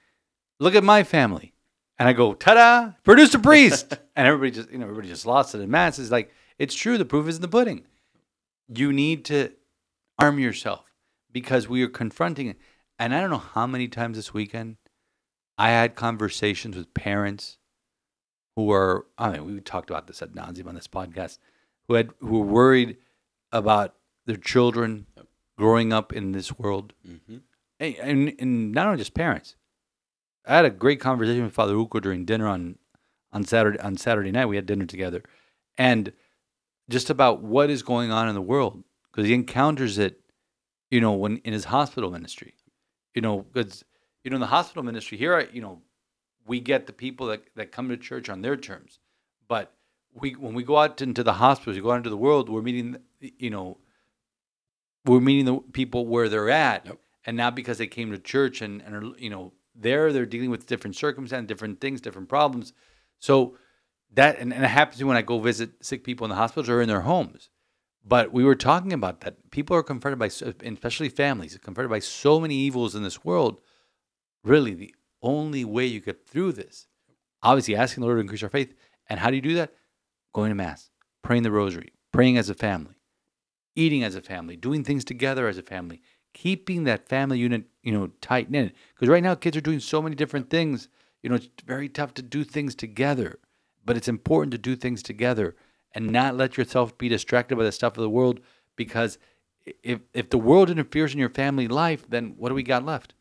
[0.59, 1.55] look at my family.
[2.01, 3.97] And I go, ta-da, produce a priest.
[4.17, 6.01] and everybody just, you know, everybody just lost it in mass.
[6.01, 6.99] It's like, it's true.
[6.99, 7.85] The proof is in the pudding.
[8.67, 9.53] You need to
[10.19, 10.85] arm yourself
[11.31, 12.59] because we are confronting it.
[12.99, 14.79] And I don't know how many times this weekend
[15.57, 17.59] I had conversations with parents
[18.57, 21.39] who are, I mean, we talked about this at nauseum on this podcast,
[21.87, 22.97] who had, who were worried
[23.53, 23.95] about
[24.27, 25.07] their children
[25.57, 26.93] growing up in this world.
[27.07, 27.43] Mhm.
[27.81, 29.57] And, and, and not only just parents,
[30.47, 32.79] I had a great conversation with Father Uco during dinner on
[33.33, 34.47] on Saturday on Saturday night.
[34.47, 35.23] We had dinner together,
[35.77, 36.13] and
[36.89, 40.21] just about what is going on in the world because he encounters it,
[40.91, 42.55] you know, when in his hospital ministry,
[43.15, 43.85] you know, because
[44.23, 45.83] you know in the hospital ministry here, I, you know,
[46.47, 48.99] we get the people that that come to church on their terms,
[49.49, 49.73] but
[50.13, 52.63] we when we go out into the hospitals, we go out into the world, we're
[52.63, 53.79] meeting, you know,
[55.05, 56.99] we're meeting the people where they're at, Yep.
[57.27, 60.51] and not because they came to church and and are you know there they're dealing
[60.51, 62.73] with different circumstances, different things, different problems.
[63.19, 63.57] So
[64.15, 66.81] that and, and it happens when I go visit sick people in the hospitals or
[66.81, 67.51] in their homes.
[68.07, 72.01] But we were talking about that people are confronted by, especially families, are confronted by
[72.01, 73.61] so many evils in this world.
[74.43, 76.87] Really, the only way you get through this,
[77.43, 78.75] obviously, asking the Lord to increase our faith.
[79.09, 79.73] And how do you do that?
[80.35, 80.91] Going to mass,
[81.23, 82.97] praying the rosary, praying as a family,
[83.77, 86.01] eating as a family, doing things together as a family,
[86.35, 88.75] keeping that family unit, you know, tight knit.
[88.95, 90.89] Because right now, kids are doing so many different things.
[91.23, 93.39] You know, it's very tough to do things together.
[93.85, 95.57] but it's important to do things together
[95.95, 98.41] and not let yourself be distracted by the stuff of the world
[98.77, 99.19] because
[99.83, 103.15] if if the world interferes in your family life, then what do we got left?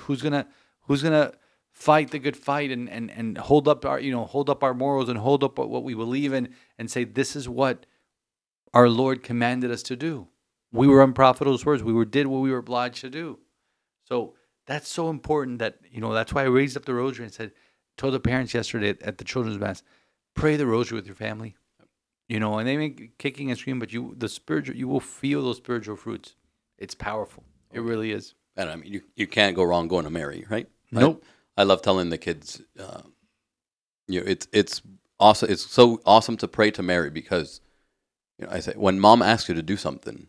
[0.00, 0.46] Who's gonna
[0.82, 1.32] who's gonna
[1.72, 4.74] fight the good fight and, and, and hold up our you know hold up our
[4.74, 7.86] morals and hold up what we believe in and say this is what
[8.76, 10.28] our Lord commanded us to do.
[10.70, 11.82] We were unprofitable words.
[11.82, 13.38] We were did what we were obliged to do.
[14.04, 14.34] So
[14.66, 17.52] that's so important that you know that's why I raised up the rosary and said
[17.96, 19.82] told the parents yesterday at, at the children's mass,
[20.34, 21.56] pray the rosary with your family.
[22.28, 25.00] You know, and they may be kicking and screaming, but you the spiritual you will
[25.00, 26.34] feel those spiritual fruits.
[26.76, 27.44] It's powerful.
[27.72, 28.34] It really is.
[28.58, 30.68] And I mean, you, you can't go wrong going to Mary, right?
[30.92, 31.24] Nope.
[31.56, 33.02] I, I love telling the kids, uh,
[34.06, 34.82] you know, it's it's
[35.18, 35.50] awesome.
[35.50, 37.60] It's so awesome to pray to Mary because,
[38.38, 40.28] you know, I say when mom asks you to do something,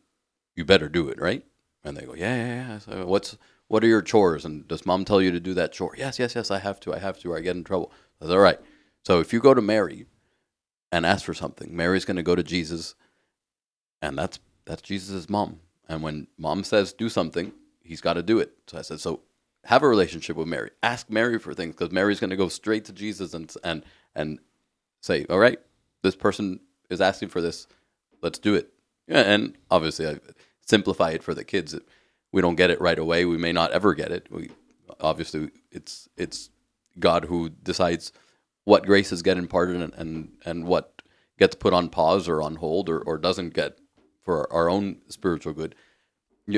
[0.56, 1.46] you better do it, right?
[1.84, 2.80] And they go, yeah, yeah, yeah.
[2.80, 4.46] So what's what are your chores?
[4.46, 5.96] And does mom tell you to do that chore?
[5.98, 6.52] Yes, yes, yes.
[6.52, 6.94] I have to.
[6.94, 7.32] I have to.
[7.32, 7.92] Or I get in trouble.
[8.22, 8.60] Said, all right.
[9.06, 10.06] So if you go to Mary
[10.92, 12.96] and ask for something, Mary's going to go to Jesus,
[14.02, 15.60] and that's that's Jesus' mom.
[15.88, 18.52] And when mom says do something, he's got to do it.
[18.68, 19.22] So I said, so
[19.66, 20.72] have a relationship with Mary.
[20.84, 23.84] Ask Mary for things because Mary's going to go straight to Jesus and and
[24.16, 24.40] and
[25.02, 25.60] say, all right,
[26.04, 27.68] this person is asking for this.
[28.22, 28.70] Let's do it.
[29.08, 30.20] Yeah, and obviously I
[30.66, 31.76] simplify it for the kids.
[32.32, 33.26] We don't get it right away.
[33.26, 34.28] We may not ever get it.
[34.30, 34.50] We
[35.00, 36.50] obviously it's it's
[37.00, 38.12] God who decides
[38.66, 41.02] what graces get imparted and, and, and what
[41.40, 43.78] gets put on pause or on hold or, or doesn't get
[44.22, 45.74] for our own spiritual good.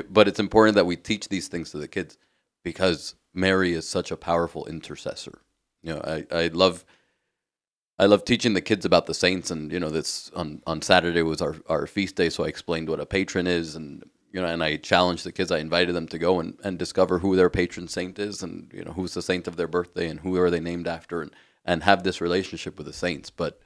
[0.10, 2.17] But it's important that we teach these things to the kids
[2.63, 5.41] because Mary is such a powerful intercessor.
[5.84, 6.84] You know, I, I love
[7.99, 11.21] I love teaching the kids about the saints and you know this on, on Saturday
[11.21, 14.47] was our, our feast day, so I explained what a patron is and you know
[14.47, 17.49] and I challenged the kids, I invited them to go and, and discover who their
[17.49, 20.49] patron saint is and you know who's the saint of their birthday and who are
[20.49, 21.31] they named after and,
[21.65, 23.29] and have this relationship with the saints.
[23.29, 23.59] But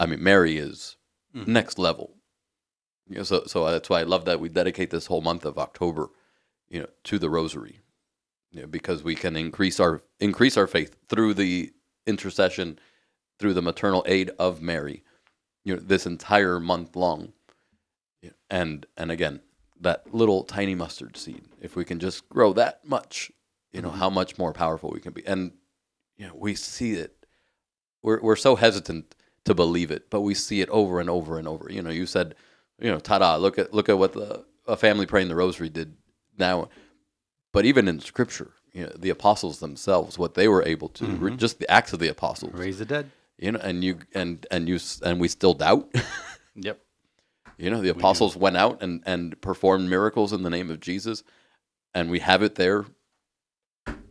[0.00, 0.96] I mean Mary is
[1.34, 1.52] mm-hmm.
[1.52, 2.16] next level.
[3.08, 5.56] You know, so so that's why I love that we dedicate this whole month of
[5.56, 6.08] October,
[6.68, 7.78] you know, to the rosary.
[8.50, 11.72] You know, because we can increase our increase our faith through the
[12.06, 12.78] intercession,
[13.38, 15.02] through the maternal aid of Mary.
[15.64, 17.32] You know, this entire month long.
[18.22, 19.40] Yeah, And and again,
[19.80, 23.30] that little tiny mustard seed, if we can just grow that much,
[23.72, 23.98] you know, mm-hmm.
[23.98, 25.26] how much more powerful we can be.
[25.26, 25.52] And
[26.16, 27.26] you know, we see it.
[28.02, 31.46] We're we're so hesitant to believe it, but we see it over and over and
[31.46, 31.70] over.
[31.70, 32.34] You know, you said,
[32.80, 35.96] you know, ta-da, look at look at what the a family praying the rosary did
[36.36, 36.68] now.
[37.52, 41.30] But even in scripture, you know, the apostles themselves, what they were able to, re-
[41.30, 41.38] mm-hmm.
[41.38, 43.10] just the acts of the apostles, Raise the dead.
[43.38, 45.92] You know, and you and and you and we still doubt.
[46.60, 46.80] Yep.
[47.56, 51.22] You know, the apostles went out and, and performed miracles in the name of Jesus,
[51.94, 52.84] and we have it there.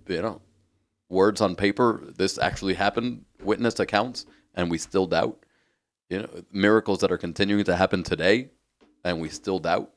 [0.08, 0.42] You know,
[1.10, 2.02] words on paper.
[2.16, 3.26] This actually happened.
[3.44, 5.44] Witness accounts, and we still doubt.
[6.10, 8.50] You know, miracles that are continuing to happen today,
[9.04, 9.92] and we still doubt.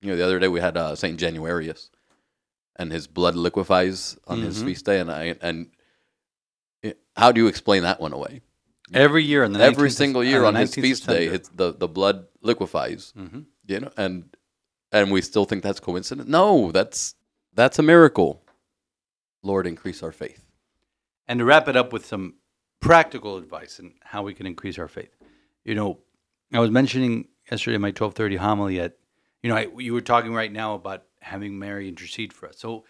[0.00, 1.90] You know, the other day we had uh, Saint Januarius,
[2.76, 5.70] and his blood liquefies on his feast day, and I and
[6.82, 8.40] it- how do you explain that one away?
[8.94, 11.72] Every year on the every 19th single year the on his 19th feast day, the
[11.72, 13.12] the blood liquefies.
[13.16, 13.46] Mhm.
[13.66, 14.36] You know, and
[14.92, 16.28] and we still think that's coincidence.
[16.28, 17.14] No, that's
[17.54, 18.42] that's a miracle.
[19.42, 20.44] Lord, increase our faith.
[21.28, 22.34] And to wrap it up with some
[22.80, 25.14] practical advice and how we can increase our faith.
[25.64, 25.98] You know,
[26.52, 28.96] I was mentioning yesterday in my 1230 homily at,
[29.42, 32.58] you know, I, you were talking right now about having Mary intercede for us.
[32.58, 32.84] So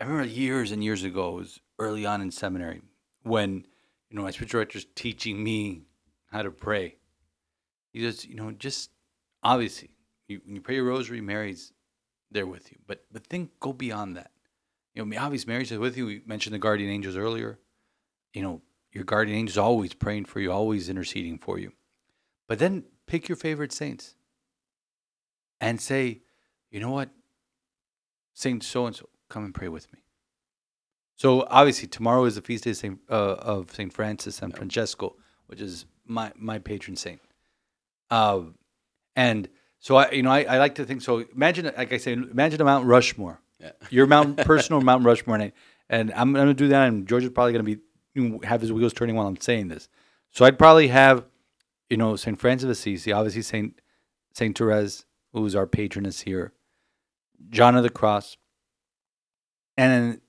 [0.00, 2.80] I remember years and years ago, it was early on in seminary
[3.22, 3.66] when,
[4.14, 5.82] you know, my spiritual director's teaching me
[6.30, 6.94] how to pray.
[7.92, 8.90] He just, you know, just
[9.42, 9.90] obviously,
[10.28, 11.72] you, when you pray your rosary, Mary's
[12.30, 12.78] there with you.
[12.86, 14.30] But but think go beyond that.
[14.94, 16.06] You know, obviously Mary's with you.
[16.06, 17.58] We mentioned the guardian angels earlier.
[18.32, 21.72] You know, your guardian angel's always praying for you, always interceding for you.
[22.46, 24.14] But then pick your favorite saints
[25.60, 26.20] and say,
[26.70, 27.08] you know what?
[28.32, 30.03] Saint so and so, come and pray with me.
[31.16, 35.16] So obviously tomorrow is the feast day of Saint, uh, of Saint Francis and Francesco,
[35.46, 37.20] which is my my patron saint.
[38.10, 38.42] Uh,
[39.16, 39.48] and
[39.78, 41.24] so I, you know, I, I like to think so.
[41.34, 43.40] Imagine, like I say, imagine a Mount Rushmore.
[43.60, 43.72] Yeah.
[43.90, 45.52] Your Mount personal Mount Rushmore, and, I,
[45.88, 46.88] and I'm going to do that.
[46.88, 49.88] And George is probably going to be have his wheels turning while I'm saying this.
[50.30, 51.24] So I'd probably have,
[51.90, 53.80] you know, Saint Francis of Assisi, obviously Saint
[54.32, 56.52] Saint Therese, who's our patroness here,
[57.50, 58.36] John of the Cross,
[59.76, 60.20] and then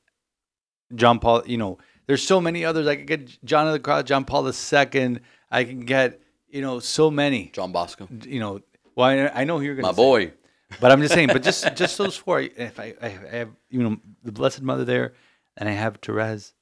[0.94, 1.44] John Paul.
[1.46, 2.88] You know, there's so many others.
[2.88, 5.20] I could get John of the Cross, John Paul II.
[5.52, 6.20] I can get
[6.50, 7.50] you know so many.
[7.54, 8.60] John Bosco, You know,
[8.96, 10.34] well I, I know who you're going to my boy.
[10.80, 12.42] but I'm just saying, but just just those four.
[12.42, 15.14] If I, I have you know the Blessed Mother there,
[15.58, 16.54] and I have Therese,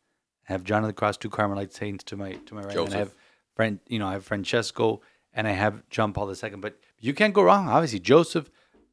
[0.48, 2.94] I have John of the Cross, two Carmelite saints to my to my right, and
[2.94, 3.16] I have
[3.56, 5.02] friend, you know, I have Francesco,
[5.34, 6.50] and I have John Paul II.
[6.58, 7.68] But you can't go wrong.
[7.70, 8.50] Obviously, Joseph,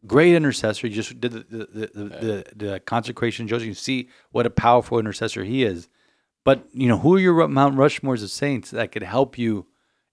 [0.07, 0.87] great intercessor.
[0.87, 3.49] You just did the the the, the, the, consecration.
[3.49, 5.89] Joseph, you see what a powerful intercessor he is.
[6.45, 9.67] But you know, who are your Mount Rushmores of saints that could help you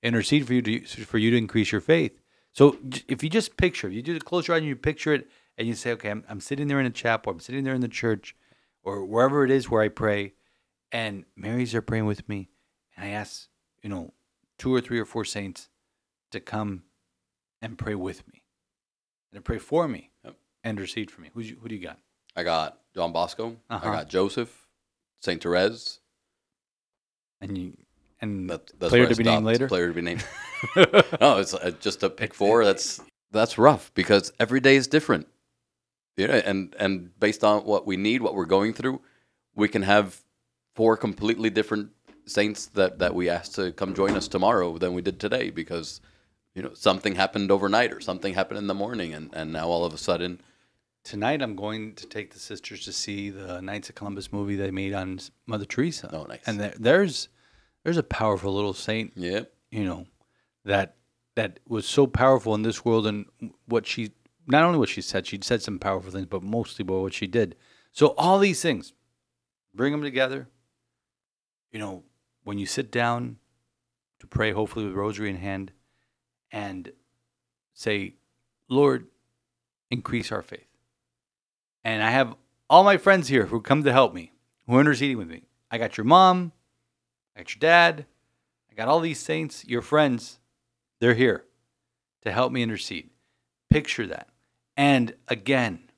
[0.04, 2.20] intercede for you to for you to increase your faith?
[2.52, 5.14] So if you just picture, if you do the close your eyes and you picture
[5.14, 7.74] it, and you say, okay, I'm, I'm sitting there in a chapel, I'm sitting there
[7.74, 8.36] in the church,
[8.84, 10.34] or wherever it is where I pray,
[10.92, 12.50] and Mary's there praying with me,
[12.96, 13.48] and I ask,
[13.82, 14.14] you know,
[14.58, 15.70] two or three or four saints
[16.32, 16.84] to come
[17.62, 18.44] and pray with me,
[19.32, 20.36] and to pray for me, Yep.
[20.64, 21.30] and intercede for me.
[21.34, 22.00] Who's you, who do you got?
[22.36, 23.58] I got John Bosco.
[23.70, 23.90] Uh-huh.
[23.90, 24.68] I got Joseph,
[25.22, 26.00] Saint Therese.
[27.42, 27.74] And you
[28.22, 29.68] and That, that's player to be named later.
[29.68, 30.26] Player to be named.
[31.22, 32.66] no, it's uh, just a pick four.
[32.66, 33.00] That's
[33.32, 35.28] that's rough because every day is different.
[36.16, 39.02] Yeah, and and based on what we need, what we're going through,
[39.56, 40.20] we can have
[40.74, 41.92] four completely different
[42.26, 46.02] saints that that we asked to come join us tomorrow than we did today because
[46.58, 49.86] you know something happened overnight or something happened in the morning, and and now all
[49.86, 50.42] of a sudden,
[51.08, 54.72] Tonight, I'm going to take the sisters to see the Knights of Columbus movie they
[54.72, 56.10] made on Mother Teresa.
[56.12, 56.42] Oh, nice.
[56.46, 57.30] And there, there's
[57.86, 60.08] there's a powerful little saint, yeah, you know,
[60.66, 60.98] that
[61.36, 63.26] that was so powerful in this world and
[63.68, 64.12] what she
[64.48, 67.26] not only what she said, she said some powerful things, but mostly about what she
[67.26, 67.56] did.
[67.94, 68.92] So all these things,
[69.74, 70.50] bring them together.
[71.72, 72.04] You know,
[72.44, 73.38] when you sit down
[74.20, 75.72] to pray, hopefully with rosary in hand,
[76.52, 76.92] and
[77.74, 78.16] say,
[78.70, 79.08] Lord,
[79.90, 80.68] increase our faith.
[81.84, 82.36] And I have
[82.70, 84.32] all my friends here who come to help me,
[84.66, 85.44] who are interceding with me.
[85.72, 86.52] I got your mom,
[87.36, 88.06] I got your dad,
[88.72, 90.40] I got all these saints, your friends.
[91.00, 91.46] They're here
[92.24, 93.10] to help me intercede.
[93.70, 94.30] Picture that.
[94.76, 95.92] And again,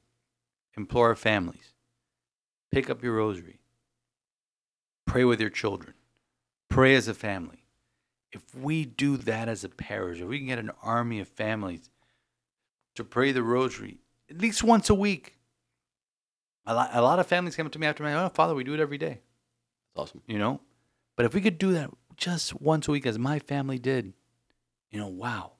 [0.75, 1.73] implore our families
[2.71, 3.59] pick up your rosary,
[5.05, 5.93] pray with your children,
[6.69, 7.58] pray as a family.
[8.31, 11.89] If we do that as a parish, if we can get an army of families
[12.95, 15.37] to pray the rosary at least once a week,
[16.65, 18.63] a lot, a lot of families come up to me after my, oh, Father, we
[18.63, 19.21] do it every day.
[19.91, 20.21] It's awesome.
[20.27, 20.61] you know?
[21.17, 24.13] But if we could do that just once a week as my family did
[24.91, 25.53] you know wow.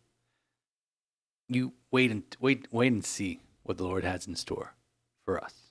[1.48, 4.76] You wait and wait wait and see what the lord has in store
[5.26, 5.69] for us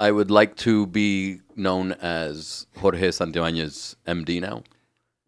[0.00, 4.62] I would like to be known as Jorge Santibañez, MD now.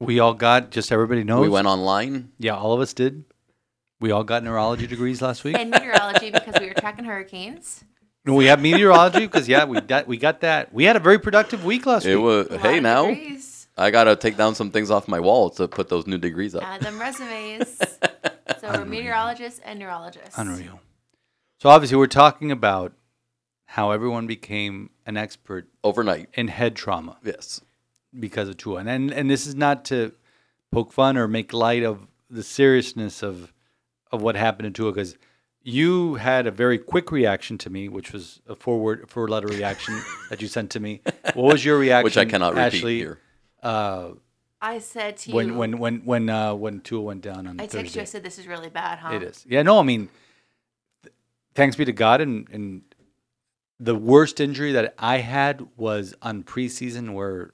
[0.00, 2.32] we all got just everybody knows We went online.
[2.38, 3.24] yeah all of us did
[4.00, 7.84] we all got neurology degrees last week and meteorology because we were tracking hurricanes.
[8.24, 11.64] we have meteorology because yeah we got we got that we had a very productive
[11.64, 13.06] week last It week was hey now.
[13.06, 13.68] degrees.
[13.76, 16.62] I gotta take down some things off my wall to put those new degrees up.
[16.64, 17.78] Add them resumes.
[18.60, 20.36] so we're meteorologists and neurologists.
[20.36, 20.80] unreal
[21.60, 22.92] so obviously we're talking about
[23.72, 27.62] how everyone became an expert Overnight, in head trauma yes.
[28.20, 28.80] because of Tua.
[28.80, 30.12] And, and and this is not to
[30.70, 33.50] poke fun or make light of the seriousness of
[34.10, 35.16] of what happened to Tua because
[35.62, 39.98] you had a very quick reaction to me, which was a forward four letter reaction
[40.28, 41.00] that you sent to me.
[41.32, 42.04] What was your reaction?
[42.04, 43.20] Which I cannot repeat Ashley, here.
[43.62, 44.10] Uh,
[44.60, 47.62] I said to you when when when when uh, when Tua went down on the
[47.62, 49.14] I texted you, I said this is really bad, huh?
[49.14, 49.46] It is.
[49.48, 50.10] Yeah, no, I mean,
[51.02, 51.14] th-
[51.54, 52.20] thanks be to God.
[52.20, 52.82] And, and
[53.82, 57.50] the worst injury that I had was on preseason where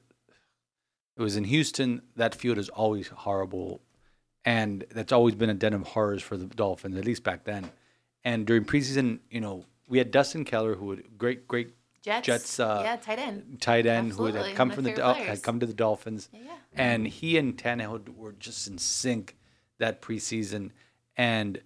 [1.16, 2.02] it was in Houston.
[2.16, 3.80] That field is always horrible.
[4.44, 7.70] And that's always been a den of horrors for the Dolphins, at least back then.
[8.24, 11.70] And during preseason, you know, we had Dustin Keller, who would great, great
[12.02, 12.26] Jets.
[12.26, 13.60] Jets, uh, yeah, tight end.
[13.60, 16.40] tight end who had come one from the Dol- had come to the Dolphins, Yeah,
[16.44, 16.52] yeah.
[16.74, 19.36] and he and Tannehill were just in sync
[19.78, 20.70] that preseason,
[21.16, 21.60] and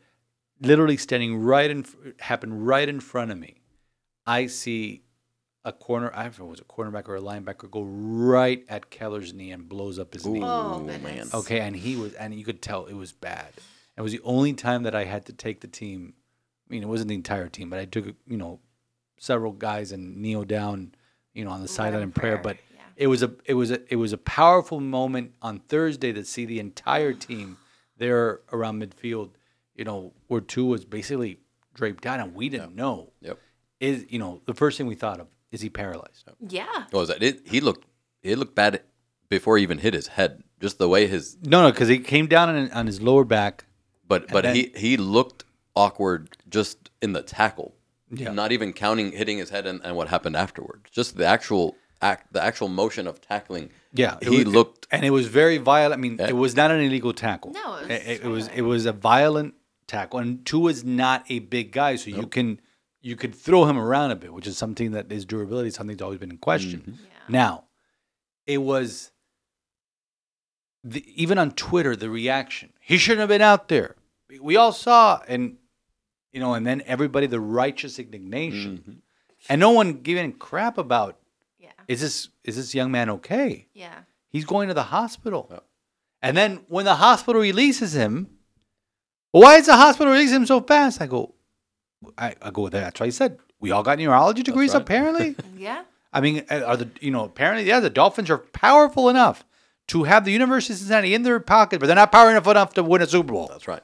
[0.60, 1.84] literally standing right in
[2.20, 3.61] happened right in front of me.
[4.26, 5.02] I see
[5.64, 6.10] a corner.
[6.14, 9.32] I don't know if it was a cornerback or a linebacker go right at Keller's
[9.32, 10.42] knee and blows up his knee.
[10.42, 11.28] Oh, man.
[11.32, 13.52] Okay, and he was, and you could tell it was bad.
[13.96, 16.14] It was the only time that I had to take the team.
[16.68, 18.60] I mean, it wasn't the entire team, but I took you know
[19.18, 20.94] several guys and kneel down,
[21.34, 22.38] you know, on the sideline in in prayer.
[22.38, 22.80] prayer, But yeah.
[22.96, 26.44] it was a it was a it was a powerful moment on Thursday to see
[26.46, 27.58] the entire team
[27.98, 29.30] there around midfield.
[29.76, 31.38] You know, where Tua was basically
[31.74, 33.12] draped down, and we didn't know.
[33.20, 33.38] Yep.
[33.88, 36.24] Is you know the first thing we thought of is he paralyzed?
[36.58, 36.66] Yeah.
[36.92, 37.22] What was that?
[37.22, 37.84] It, he looked
[38.22, 38.82] it looked bad
[39.28, 40.42] before he even hit his head.
[40.60, 43.64] Just the way his No, no, because he came down on, on his lower back.
[44.06, 47.74] but but then- he he looked awkward just in the tackle.
[48.10, 48.30] Yeah.
[48.32, 50.84] Not even counting hitting his head and, and what happened afterwards.
[50.90, 53.70] Just the actual act the actual motion of tackling.
[54.02, 55.94] Yeah, He was- looked and it was very violent.
[55.98, 56.28] I mean, Yeah.
[56.28, 57.50] it was not an illegal tackle.
[57.52, 59.54] No, it was it, it was it was a violent
[59.88, 60.20] tackle.
[60.20, 62.60] And Tua is not a big guy, so you can
[63.02, 65.96] you could throw him around a bit, which is something that his durability is something
[65.96, 66.80] that's always been in question.
[66.80, 67.32] Mm-hmm.
[67.32, 67.64] Now,
[68.46, 69.10] it was
[70.84, 72.72] the, even on Twitter the reaction.
[72.80, 73.96] He shouldn't have been out there.
[74.40, 75.56] We all saw, and
[76.32, 78.92] you know, and then everybody the righteous indignation, Mm-hmm.
[79.50, 81.18] and no one giving a crap about
[81.58, 81.70] Yeah.
[81.88, 83.66] is this is this young man okay?
[83.74, 84.00] Yeah.
[84.30, 85.48] He's going to the hospital.
[85.50, 85.64] Yep.
[86.22, 88.28] And then when the hospital releases him,
[89.32, 91.00] why is the hospital releasing him so fast?
[91.02, 91.34] I go,
[92.18, 94.82] I, I go, that's why I said we all got neurology degrees, right.
[94.82, 95.36] apparently.
[95.56, 95.84] Yeah.
[96.12, 99.44] I mean, uh, are the, you know, apparently, yeah, the Dolphins are powerful enough
[99.88, 102.82] to have the University of Cincinnati in their pocket, but they're not powerful enough to
[102.82, 103.46] win a Super Bowl.
[103.48, 103.82] that's right.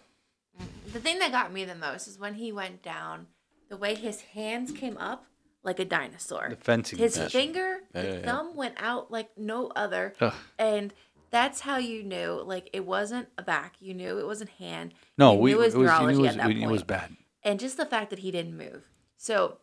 [0.92, 3.28] The thing that got me the most is when he went down,
[3.68, 5.24] the way his hands came up
[5.62, 6.48] like a dinosaur.
[6.50, 7.32] The fencing His match.
[7.32, 8.24] finger, Yeah, the yeah, yeah.
[8.24, 10.14] thumb went out like no other.
[10.20, 10.32] Ugh.
[10.58, 10.92] And
[11.30, 13.74] that's how you knew, like, it wasn't a back.
[13.80, 14.92] You knew it wasn't hand.
[15.16, 16.68] No, you we, knew it his was, neurology knew it at was, that we knew
[16.68, 17.16] it was bad.
[17.48, 18.84] And just the fact that he didn't move.
[19.16, 19.58] So,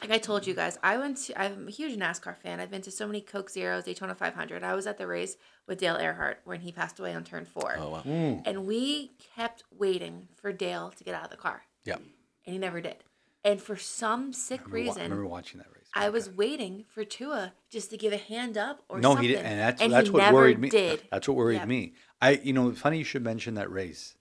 [0.00, 0.56] like I told you mm.
[0.56, 1.40] guys, I went to.
[1.40, 2.60] I'm a huge NASCAR fan.
[2.60, 4.62] I've been to so many Coke Zeros, Daytona 500.
[4.62, 7.76] I was at the race with Dale Earnhardt when he passed away on turn four,
[7.78, 8.02] Oh wow.
[8.04, 8.42] Mm.
[8.44, 11.96] and we kept waiting for Dale to get out of the car, Yeah.
[11.96, 12.96] and he never did.
[13.42, 15.88] And for some sick I remember, wa- I reason, remember watching that race.
[15.94, 19.22] I was waiting for Tua just to give a hand up or no, something.
[19.22, 20.68] he didn't, and that's and that's he what never worried me.
[20.68, 21.68] Did That's what worried Yep.
[21.68, 21.94] me.
[22.20, 24.16] I, you know, funny you should mention that race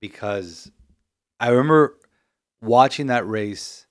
[0.00, 0.70] because
[1.40, 1.98] I remember
[2.64, 3.86] watching that race.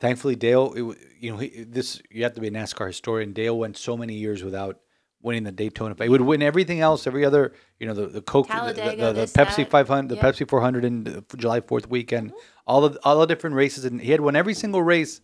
[0.00, 3.32] Thankfully, Dale, it, you know, he, this you have to be a NASCAR historian.
[3.32, 4.80] Dale went so many years without
[5.22, 5.94] winning the Daytona.
[6.00, 9.24] He would win everything else, every other, you know, the the Coke, the, the, the,
[9.26, 9.70] Pepsi that.
[9.70, 10.16] 500, the.
[10.16, 12.32] Pepsi 400, and the July 4th weekend,
[12.66, 15.20] all the all the different races, and he had won every single race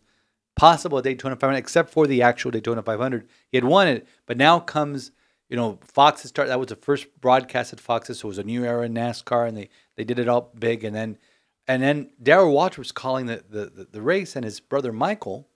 [0.57, 3.29] possible at Daytona 500, except for the actual Daytona 500.
[3.51, 5.13] He had won it, but now comes,
[5.49, 6.51] you know, Fox had started.
[6.51, 9.49] That was the first broadcast at Fox, so it was a new era in NASCAR,
[9.49, 10.85] and they they did it all big.
[10.85, 11.19] And then,
[11.67, 15.49] and then Darrell Waltrip was calling the, the the the race, and his brother Michael,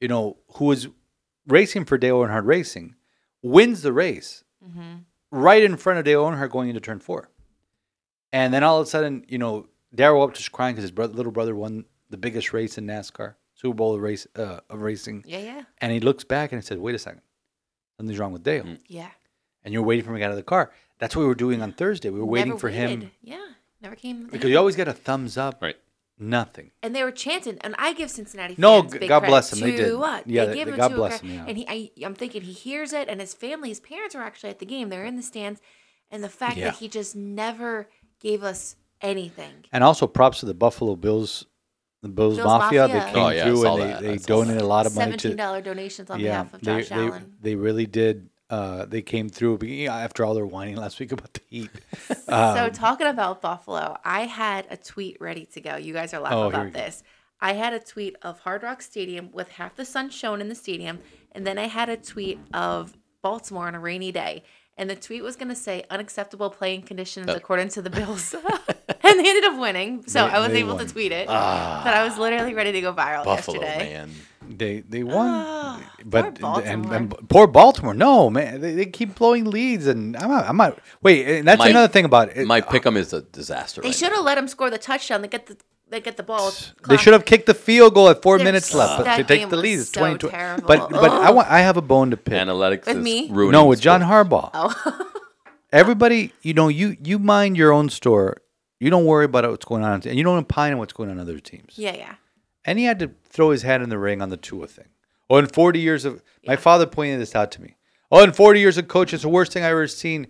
[0.00, 0.88] you know, who was
[1.46, 2.94] racing for Dale Earnhardt Racing,
[3.42, 4.44] wins the race
[5.30, 7.28] right in front of Dale Earnhardt going into turn four.
[8.32, 11.12] And then all of a sudden, you know, Darrell up just crying because his brother,
[11.14, 15.24] little brother won the biggest race in NASCAR, Super Bowl of race uh, of racing.
[15.26, 17.20] Yeah, yeah, And he looks back and he says, "Wait a second,
[17.96, 19.10] something's wrong with Dale." yeah.
[19.62, 20.72] And you're waiting for him to get out of the car.
[20.98, 22.10] That's what we were doing on Thursday.
[22.10, 23.10] We were waiting Never for him.
[23.22, 23.38] Yeah,
[23.84, 24.26] never came.
[24.26, 25.62] because you always get a thumbs up.
[25.62, 25.76] Right.
[26.18, 26.70] Nothing.
[26.82, 29.58] and they were chanting, and I give Cincinnati No, fans g- big God bless them,
[29.60, 29.96] they did.
[29.98, 30.28] What?
[30.28, 31.26] Yeah, they they- give they- him God bless credit.
[31.26, 31.44] them, yeah.
[31.48, 34.50] And he, I, I'm thinking he hears it, and his family, his parents are actually
[34.50, 34.90] at the game.
[34.90, 35.60] They're in the stands,
[36.12, 36.66] and the fact Yeah.
[36.66, 37.88] that he just never
[38.20, 39.64] gave us anything.
[39.72, 41.46] And also props to the Buffalo Bills,
[42.00, 42.82] the Bills, Bills Mafia.
[42.86, 43.00] Mafia.
[43.06, 44.00] They came Oh, yeah, through and that.
[44.02, 45.36] they, they saw donated a lot of money Seventeen to.
[45.36, 47.34] dollar donations on yeah, behalf of Josh they, Allen.
[47.42, 48.28] they really did.
[48.50, 51.70] Uh, they came through after all their whining last week about the heat.
[52.28, 55.76] Um, so talking about Buffalo, I had a tweet ready to go.
[55.76, 56.78] You guys are laughing Oh, here we about go.
[56.80, 57.02] this.
[57.40, 60.54] I had a tweet of Hard Rock Stadium with half the sun shown in the
[60.54, 61.00] stadium,
[61.32, 64.42] and then I had a tweet of Baltimore on a rainy day.
[64.76, 68.34] And the tweet was going to say unacceptable playing conditions according to the Bills.
[68.88, 70.04] and they ended up winning.
[70.08, 70.84] So They- I was able won.
[70.86, 71.26] to tweet it.
[71.28, 71.34] but
[71.94, 73.92] I was literally ready to go viral Buffalo yesterday.
[73.92, 74.10] man.
[74.58, 76.94] They they won, Oh, but poor and, Baltimore.
[76.94, 77.94] and poor Baltimore.
[77.94, 80.78] No man, they, they keep blowing leads, and I'm not, I'm not.
[81.02, 82.46] Wait, and that's My- another thing about it.
[82.46, 83.80] My pick'em is a disaster.
[83.80, 85.22] They right should have let him score the touchdown.
[85.22, 85.56] They get the
[85.90, 86.50] they get the ball.
[86.88, 89.48] They should have kicked the field goal at 4 They're minutes left, but to take
[89.50, 89.78] the was lead.
[89.80, 90.28] It's so 22.
[90.30, 90.66] terrible.
[90.66, 92.34] But but I want I have a bone to pick.
[92.34, 93.28] Analytics With is me?
[93.30, 94.28] ruining no, with John sports.
[94.30, 94.50] Harbaugh.
[94.54, 95.10] Oh,
[95.72, 98.36] Everybody, you know, you you mind your own store.
[98.80, 101.16] You don't worry about what's going on, and you don't opine on what's going on
[101.16, 101.74] in other teams.
[101.76, 102.14] yeah, yeah.
[102.64, 104.88] And he had to throw his hat in the ring on the Tua thing.
[105.28, 107.76] Oh, in 40 years of my father pointed this out to me.
[108.10, 110.28] Oh, in 40 years of coaching, it's the worst thing I've ever seen.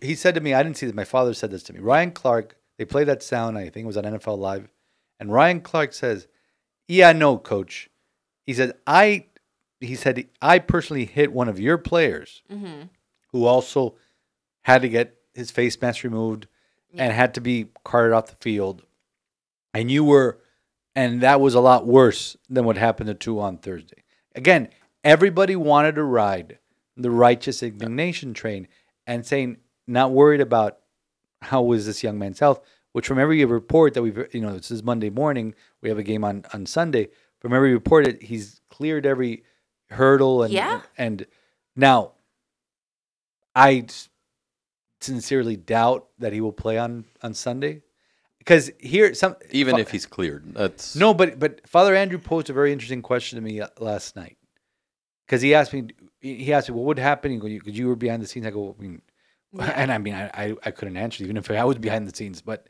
[0.00, 0.94] He said to me, I didn't see that.
[0.94, 1.80] My father said this to me.
[1.80, 3.56] Ryan Clark, they played that sound.
[3.58, 4.68] I think it was on NFL Live,
[5.18, 6.26] and Ryan Clark says,
[6.88, 7.90] "Yeah, no, coach."
[8.46, 9.26] He said, "I,"
[9.80, 12.84] he said, "I personally hit one of your players, mm-hmm.
[13.32, 13.96] who also
[14.62, 16.46] had to get his face mask removed
[16.94, 18.82] and had to be carted off the field,
[19.74, 20.40] and you were."
[20.94, 24.02] And that was a lot worse than what happened to Tua on Thursday.
[24.34, 24.68] Again,
[25.04, 26.58] everybody wanted to ride
[26.96, 28.66] the righteous indignation train
[29.06, 30.78] and saying, not worried about
[31.42, 32.60] how was this young man's health.
[32.92, 35.54] which from every report that we've, you know, this is Monday morning.
[35.80, 37.08] We have a game on on Sunday.
[37.38, 39.44] From every report, it- he's cleared every
[39.90, 40.82] hurdle and Yeah.
[40.98, 41.24] and
[41.76, 42.14] now
[43.54, 43.86] I
[45.00, 47.82] sincerely doubt that he will play on on Sunday
[48.40, 52.50] because here some Even fa- if he's cleared, that's no, but but Father Andrew posed
[52.50, 54.36] a very interesting question to me uh, last night
[55.26, 55.88] because he asked me
[56.20, 58.46] he asked me what would happen because you were behind the scenes.
[58.46, 59.02] I go, I mean,
[59.60, 62.42] and I mean I, I I couldn't answer even if I was behind the scenes,
[62.42, 62.66] but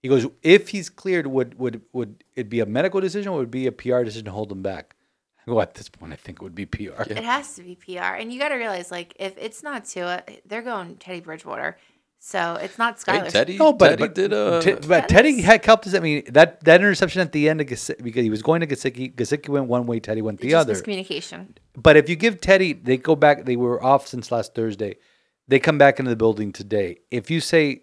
[0.00, 3.48] he goes if he's cleared, would would would it be a medical decision or would
[3.48, 4.94] it be a PR decision to hold him back?
[5.40, 7.02] I go at this point, I think it would be PR.
[7.08, 10.22] It has to be PR, and you got to realize, like, if it's not Tua,
[10.44, 11.78] they're going Teddy Bridgewater,
[12.20, 13.56] so it's not Hey, Teddy.
[13.56, 15.94] No, but Teddy but, did uh, Te- but Teddy had helped us.
[15.94, 18.66] I mean, that that interception at the end of Gesicki, because he was going to
[18.66, 19.14] Gesicki.
[19.14, 20.74] Gesicki went one way, Teddy went the Just other.
[20.74, 21.56] miscommunication.
[21.76, 23.44] But if you give Teddy, they go back.
[23.44, 24.96] They were off since last Thursday.
[25.46, 26.98] They come back into the building today.
[27.10, 27.82] If you say,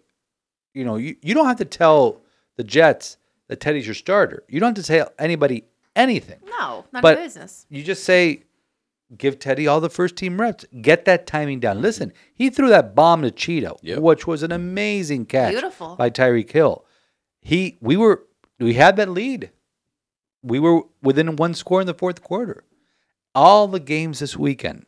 [0.74, 2.22] you know, you, you don't have to tell
[2.58, 3.18] the Jets
[3.48, 4.44] that Teddy's your starter.
[4.48, 5.64] You don't have to tell anybody
[5.96, 6.40] anything.
[6.60, 7.66] No, not But- a business.
[7.70, 8.44] You just say,
[9.18, 10.66] give Teddy all the first team reps.
[10.82, 11.82] Get that timing down.
[11.82, 14.00] Listen, he threw that bomb to Cheetah, Yep.
[14.00, 15.96] which was an amazing catch Beautiful.
[15.96, 16.84] by Tyreek Hill.
[17.42, 18.24] He, we were,
[18.60, 19.52] we had that lead.
[20.42, 22.64] We were within one score in the fourth quarter.
[23.34, 24.86] All the games this weekend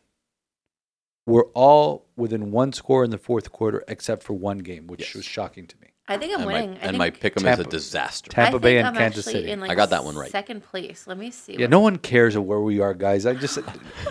[1.26, 5.16] were all within one score in the fourth quarter, except for one game, which Yes.
[5.16, 5.87] was shocking to me.
[6.10, 6.70] I think I'm and my, winning.
[6.70, 8.32] I and think, my pick'em is a Tampa- disaster.
[8.32, 9.52] Tampa I Bay and I'm Kansas actually City.
[9.52, 10.32] In like I got that one right.
[10.32, 11.06] Second place.
[11.06, 11.54] Let me see.
[11.54, 13.26] Yeah, what- no one cares where we are, guys.
[13.26, 13.60] I just,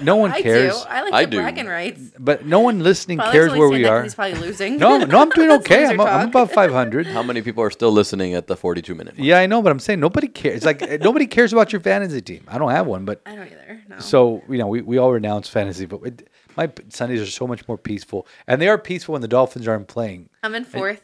[0.02, 0.74] no one I cares.
[0.74, 0.88] do.
[0.88, 1.36] I like I the do.
[1.38, 2.00] bragging rights.
[2.18, 4.02] But no one listening Father's cares where we are.
[4.02, 4.76] He's probably losing.
[4.76, 5.86] No, no, I'm doing That's okay.
[5.86, 6.48] I'm, I'm talk.
[6.48, 7.06] about 500.
[7.06, 9.16] How many people are still listening at the 42 minute?
[9.16, 9.26] mark?
[9.26, 10.64] Yeah, I know, but I'm saying nobody cares.
[10.64, 12.44] Like eh, nobody cares about your fantasy team.
[12.48, 13.82] I don't have one, but I don't either.
[13.88, 13.98] No.
[14.00, 17.46] so you know, we, we all renounce fantasy, but it, my p- Sundays are so
[17.46, 20.28] much more peaceful, and they are peaceful when the Dolphins aren't playing.
[20.42, 21.02] I'm in fourth.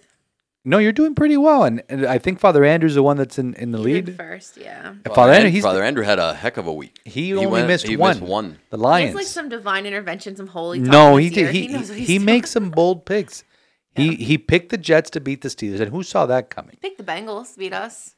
[0.64, 3.54] No, you're doing pretty well, and, and I think Father Andrew's the one that's in,
[3.54, 4.16] in the You did lead.
[4.16, 4.56] first.
[4.56, 4.90] Yeah.
[4.90, 7.00] And Father, Father Andrew, Andrew, he's Father Andrew had a heck of a week.
[7.04, 8.10] he only went- missed he one.
[8.10, 8.58] missed one.
[8.70, 9.06] The He Lions.
[9.08, 10.78] has like some divine intervention, some holy.
[10.78, 11.46] no, he this year.
[11.46, 11.54] did.
[11.56, 12.26] He knows what he, he's he doing.
[12.26, 13.44] makes some bold picks.
[13.94, 16.78] He he picked the Jets to beat the Steelers, and who saw that coming?
[16.80, 18.14] Pick the Bengals to beat us.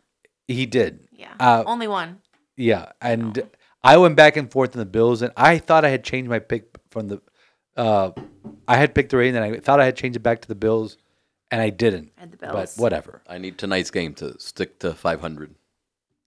[0.47, 1.09] He did.
[1.11, 1.33] Yeah.
[1.41, 2.21] Uh, Only one.
[2.57, 3.43] Yeah, and
[3.83, 6.39] I went back and forth in the Bills, and I thought I had changed my
[6.39, 7.21] pick from the.
[7.77, 8.13] Uh,
[8.69, 10.55] I had picked the Ravens, and I thought I had changed it back to the
[10.55, 10.97] Bills,
[11.51, 12.13] and I didn't.
[12.19, 12.77] And the But Bills.
[12.79, 13.23] whatever.
[13.29, 15.55] I need tonight's game to stick to 500.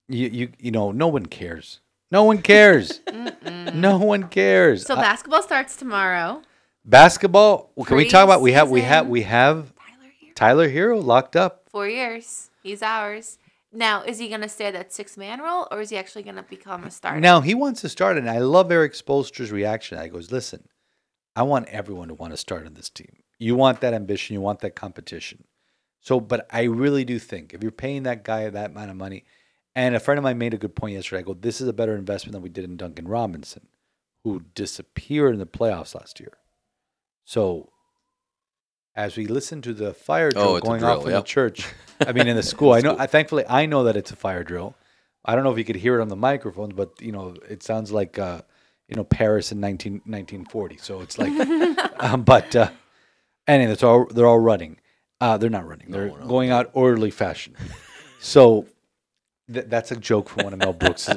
[0.09, 1.79] You you you know, no one cares.
[2.11, 3.01] No one cares.
[3.73, 4.85] no one cares.
[4.85, 6.41] So I- basketball starts tomorrow.
[6.85, 7.71] basketball.
[7.75, 8.41] well, Can we talk about?
[8.41, 10.33] We have we have we have Tyler here.
[10.35, 11.63] Tyler Herro locked up.
[11.69, 12.49] Four years.
[12.63, 13.37] He's ours.
[13.73, 16.37] Now, is he going to stay that six man role, or is he actually going
[16.37, 17.19] to become a starter?
[17.19, 19.97] Now he wants to start, and I love Erik Spoelstra's reaction.
[19.97, 20.69] I goes, listen,
[21.35, 23.16] I want everyone to want to start on this team.
[23.39, 25.43] You want that ambition, you want that competition.
[26.01, 29.25] So, but I really do think if you're paying that guy that amount of money,
[29.75, 31.19] and a friend of mine made a good point yesterday.
[31.19, 33.67] I go, this is a better investment than we did in Duncan Robinson,
[34.23, 36.33] who disappeared in the playoffs last year.
[37.25, 37.69] So,
[38.95, 41.23] as we listen to the fire drill Oh, it's a going off in yep.
[41.23, 41.67] the church,
[41.99, 42.73] I mean in the school.
[42.73, 42.95] I know.
[42.97, 44.75] I thankfully I know that it's a fire drill.
[45.23, 47.61] I don't know if you could hear it on the microphones, but you know it
[47.61, 48.41] sounds like uh,
[48.87, 50.77] you know Paris in 19, 1940.
[50.77, 51.33] So it's like,
[51.99, 52.71] um, but uh,
[53.47, 54.77] anyway, it's all they're all running.
[55.19, 55.89] Uh, they're not running.
[55.91, 57.55] They're going out orderly fashion.
[58.19, 58.65] So
[59.51, 61.09] th- that's a joke from one of Mel Brooks.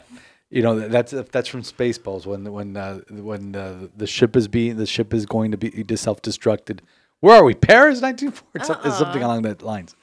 [0.50, 4.76] you know that's that's from Spaceballs when when uh, when uh, the ship is being
[4.76, 6.80] the ship is going to be self destructed.
[7.20, 7.54] Where are we?
[7.54, 8.64] Paris, 1940.
[8.66, 9.28] Some- it's something Uh-uh.
[9.28, 9.94] along that lines.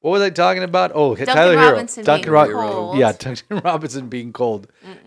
[0.00, 0.90] What was I talking about?
[0.94, 2.06] Oh, Duncan Tyler Robinson Herro.
[2.06, 2.98] Duncan being Ro- cold.
[2.98, 4.66] Yeah, Duncan Robinson being cold,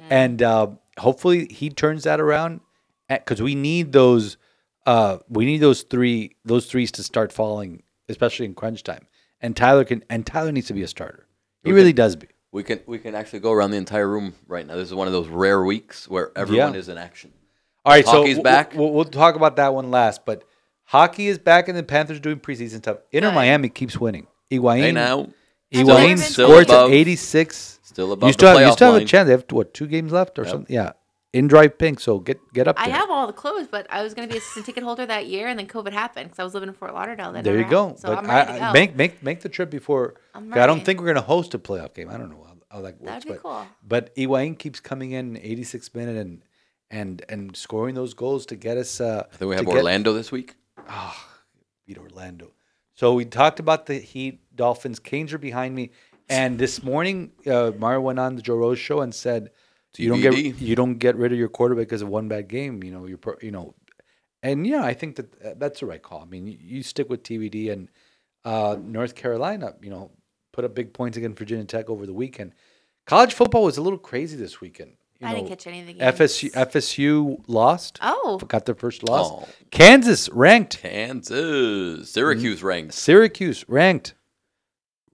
[0.10, 0.68] and uh,
[0.98, 2.62] hopefully he turns that around
[3.10, 4.38] because we need those.
[4.86, 9.08] Uh, we need those three those threes to start falling, especially in crunch time.
[9.42, 11.28] And Tyler can and Tyler needs to be a starter.
[11.64, 12.28] He really does be.
[12.52, 14.76] We can we can actually go around the entire room right now.
[14.76, 16.80] This is one of those rare weeks where everyone Yeah.
[16.80, 17.34] is in action.
[17.84, 18.74] All right, so Hockey's we'll- back.
[18.74, 20.44] We'll, we'll talk about that one last, but
[20.86, 22.98] hockey is back, and the Panthers doing preseason stuff.
[23.12, 23.36] Inter Good.
[23.36, 24.26] Miami keeps winning.
[24.52, 25.28] Higuain, Hey now,
[25.74, 27.80] Higuain Still scores at 86.
[27.84, 29.26] still above You still, the have, you still have a chance.
[29.28, 30.74] They have what two games left or something?
[30.74, 30.94] Yeah,
[31.36, 32.00] in drive pink.
[32.00, 32.86] So get get up There.
[32.86, 35.06] I have all the clothes, but I was going to be a season ticket holder
[35.06, 37.32] that year, and then COVID happened because I was living in Fort Lauderdale.
[37.34, 37.84] Then there you go.
[37.88, 38.00] happened.
[38.00, 38.72] So but I'm ready I- to go.
[38.74, 40.16] make make make the trip before.
[40.34, 42.10] I'm 'cause I don't think we're gonna host a playoff game.
[42.10, 43.66] I don't know how, how that works, That'd be but cool.
[43.88, 46.42] but Higuain keeps coming in 86 minute and
[46.92, 49.02] and and scoring those goals to get us.
[49.02, 50.56] Uh, I think we to have get- Orlando this week.
[50.90, 51.16] Oh
[51.88, 52.52] beat Orlando.
[52.94, 55.00] So we talked about the Heat, Dolphins.
[55.00, 55.92] Canes are behind me.
[56.30, 59.52] And this morning, uh, Mario went on the Joe Rose show and said,
[60.00, 62.84] "You don't get you don't get rid of your quarterback because of one bad game.
[62.84, 63.74] You know, you're you know."
[64.44, 66.22] And yeah, I think that uh, that's the right call.
[66.22, 67.90] I mean, you, you stick with TVD, and
[68.44, 70.12] Uh, North Carolina, you know,
[70.54, 72.54] put up big points against Virginia Tech over the weekend.
[73.08, 74.92] College football was a little crazy this weekend.
[75.20, 76.20] You I didn't catch any of the games.
[76.20, 77.98] FSU FSU lost.
[78.02, 79.30] Oh, Got their first loss.
[79.32, 79.48] Oh.
[79.72, 80.78] Kansas ranked.
[80.80, 82.94] Kansas, Syracuse ranked.
[82.94, 84.14] Syracuse ranked.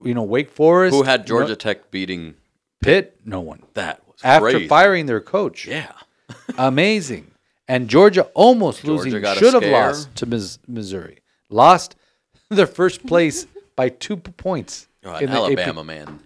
[0.02, 0.94] You know, Wake Forest.
[0.94, 2.34] Who had you Georgia know, Tech beating?
[2.82, 3.20] Pitt?
[3.24, 3.62] No one.
[3.74, 4.68] That was After crazy.
[4.68, 5.66] firing their coach.
[5.66, 5.92] Yeah.
[6.58, 7.30] Amazing.
[7.68, 11.18] And Georgia almost Georgia losing should have lost to Mis- Missouri.
[11.48, 11.96] Lost
[12.48, 13.46] their first place
[13.76, 14.88] by two p- points.
[15.04, 15.58] Oh, in the AP.
[15.58, 16.20] Alabama, man.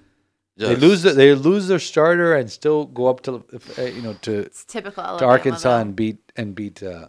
[0.57, 1.03] They lose.
[1.03, 3.45] The, they lose their starter and still go up to
[3.79, 5.19] uh, you know to it's typical.
[5.19, 5.83] to Arkansas though.
[5.83, 7.09] and beat and beat uh,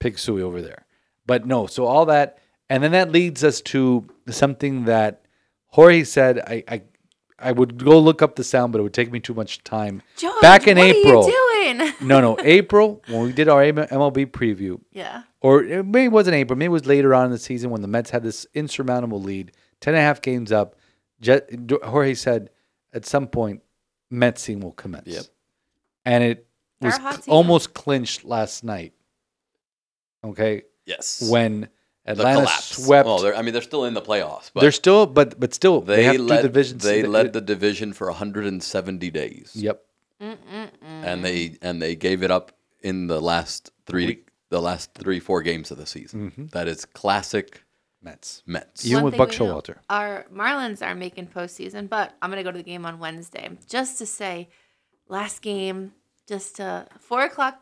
[0.00, 0.86] Pig Sooie over there.
[1.26, 2.38] But no, so all that,
[2.70, 5.26] and then that leads us to something that
[5.66, 6.38] Jorge said.
[6.40, 6.82] I I,
[7.38, 10.02] I would go look up the sound, but it would take me too much time.
[10.16, 11.24] George, Back in what April.
[11.24, 11.92] Are you doing?
[12.00, 15.24] No, no, April when we did our MLB preview, yeah.
[15.42, 17.82] or it maybe it wasn't April, maybe it was later on in the season when
[17.82, 20.76] the Mets had this insurmountable lead, 10 and a half games up.
[21.20, 21.40] Je-
[21.84, 22.48] Jorge said
[22.94, 23.62] at some point,
[24.10, 25.08] Mets team will commence.
[25.08, 25.24] Yep.
[26.06, 26.46] And it
[26.80, 28.94] They're was hot cl- almost clinched last night.
[30.24, 30.62] Okay.
[30.86, 31.28] yes.
[31.30, 31.68] When the
[32.08, 32.76] Atlanta collapse.
[32.76, 33.06] swept.
[33.06, 35.80] Well, they're, I mean, they're still in the playoffs, but they're still, but but still,
[35.80, 36.82] they, they, have two led divisions.
[36.82, 39.52] They led the division for 170 days.
[39.54, 39.84] Yep.
[40.20, 45.42] and they and they gave it up in the last three the last three four
[45.42, 46.30] games of the season.
[46.30, 46.46] Mm-hmm.
[46.46, 47.62] That is classic
[48.02, 48.42] Mets.
[48.46, 48.86] Mets.
[48.86, 49.76] Even One with Buck Showalter.
[49.90, 53.98] Our Marlins are making postseason, but I'm gonna go to the game on Wednesday just
[53.98, 54.48] to say,
[55.08, 55.92] last game,
[56.26, 57.60] just to four o'clock,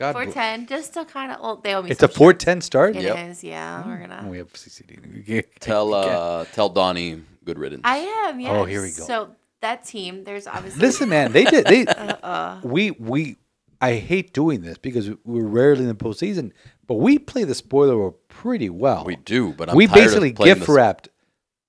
[0.00, 1.40] God, four bl- just to kind of.
[1.40, 1.90] Well, they owe me.
[1.90, 2.16] it's a some shit.
[2.16, 2.96] 410 start.
[2.96, 3.28] It Yep.
[3.30, 3.86] is, yeah.
[3.86, 4.22] We're gonna.
[4.26, 5.44] Oh, we have CCD.
[5.60, 7.82] Tell uh tell Donnie good riddance.
[7.84, 7.98] I
[8.28, 8.40] am.
[8.40, 8.50] Yes.
[8.52, 9.04] Oh, here we go.
[9.04, 9.30] So
[9.60, 10.80] that team, there's obviously.
[10.80, 11.66] Listen, man, they did.
[11.66, 11.86] They
[12.22, 13.36] Uh, we we.
[13.82, 16.52] I hate doing this because we're rarely in the postseason,
[16.86, 19.04] but we play the spoiler role pretty well.
[19.04, 21.08] we do, but I'm we tired basically gift this- wrapped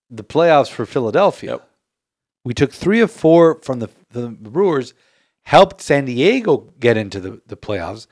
[0.09, 1.51] the playoffs for Philadelphia.
[1.51, 1.67] Yep.
[2.43, 4.93] We took three of four from the, the Brewers,
[5.43, 8.07] helped San Diego get into the, the playoffs,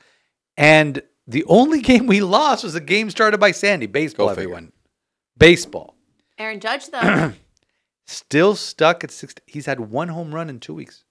[0.60, 3.86] and the only game we lost was a game started by Sandy.
[3.86, 4.42] Baseball, Go figure.
[4.44, 4.72] everyone.
[5.36, 5.96] Baseball.
[6.38, 7.32] Aaron Judge though.
[8.06, 9.34] Still stuck at six.
[9.46, 11.04] He's had one home run in two weeks.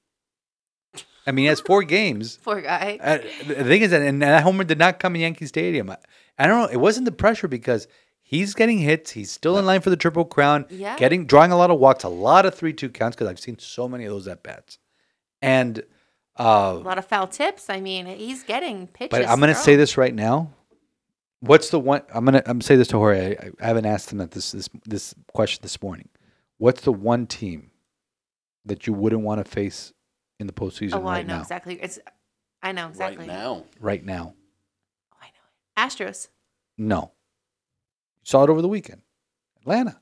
[1.26, 2.40] I mean, he has four games.
[2.44, 2.98] Poor guy.
[3.02, 5.90] Uh, the thing is that, and that homer did not come in Yankee Stadium.
[5.90, 5.98] I,
[6.38, 6.68] I don't know.
[6.68, 7.88] It wasn't the pressure because
[8.22, 9.12] he's getting hits.
[9.12, 10.66] He's still in line for the triple crown.
[10.70, 10.98] Yeah.
[10.98, 13.60] Getting drawing a lot of walks, a lot of three two counts because I've seen
[13.60, 14.78] so many of those at bats.
[15.42, 15.84] And
[16.40, 17.70] a uh, lot of foul tips.
[17.70, 19.10] I mean, he's getting pitches.
[19.20, 20.54] but I'm gonna say this right now.
[21.42, 22.02] What's the one?
[22.14, 23.36] I'm gonna I'm gonna say this to Jorge.
[23.38, 26.10] I, I haven't asked him that this this this question this morning.
[26.58, 27.72] What's the one team
[28.66, 29.94] that you wouldn't want to face
[30.40, 31.42] in the postseason Oh, well, I right know now?
[31.42, 31.80] exactly.
[31.82, 32.00] It's.
[32.62, 33.20] I know exactly.
[33.20, 33.64] right now.
[33.80, 34.34] Right now,
[35.14, 35.88] Oh, I know.
[35.88, 36.28] Astros.
[36.78, 37.12] no.
[38.24, 39.02] Saw it over the weekend.
[39.62, 40.00] Atlanta.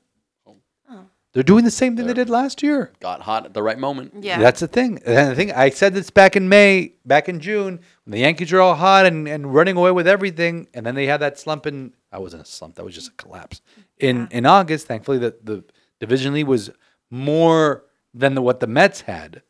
[1.34, 2.92] They're doing the same thing they They're- did last year.
[3.00, 4.14] Got hot at the right moment.
[4.20, 4.38] Yeah.
[4.38, 5.00] That's the thing.
[5.04, 8.52] And the thing I said this back in May, back in June, when the Yankees
[8.52, 11.66] are all hot and, and running away with everything, and then they had that slump
[11.66, 13.60] in I wasn't a slump, that was just a collapse.
[13.98, 15.64] In in August, thankfully the, the
[16.00, 16.70] division lead was
[17.10, 19.42] more than the, what the Mets had.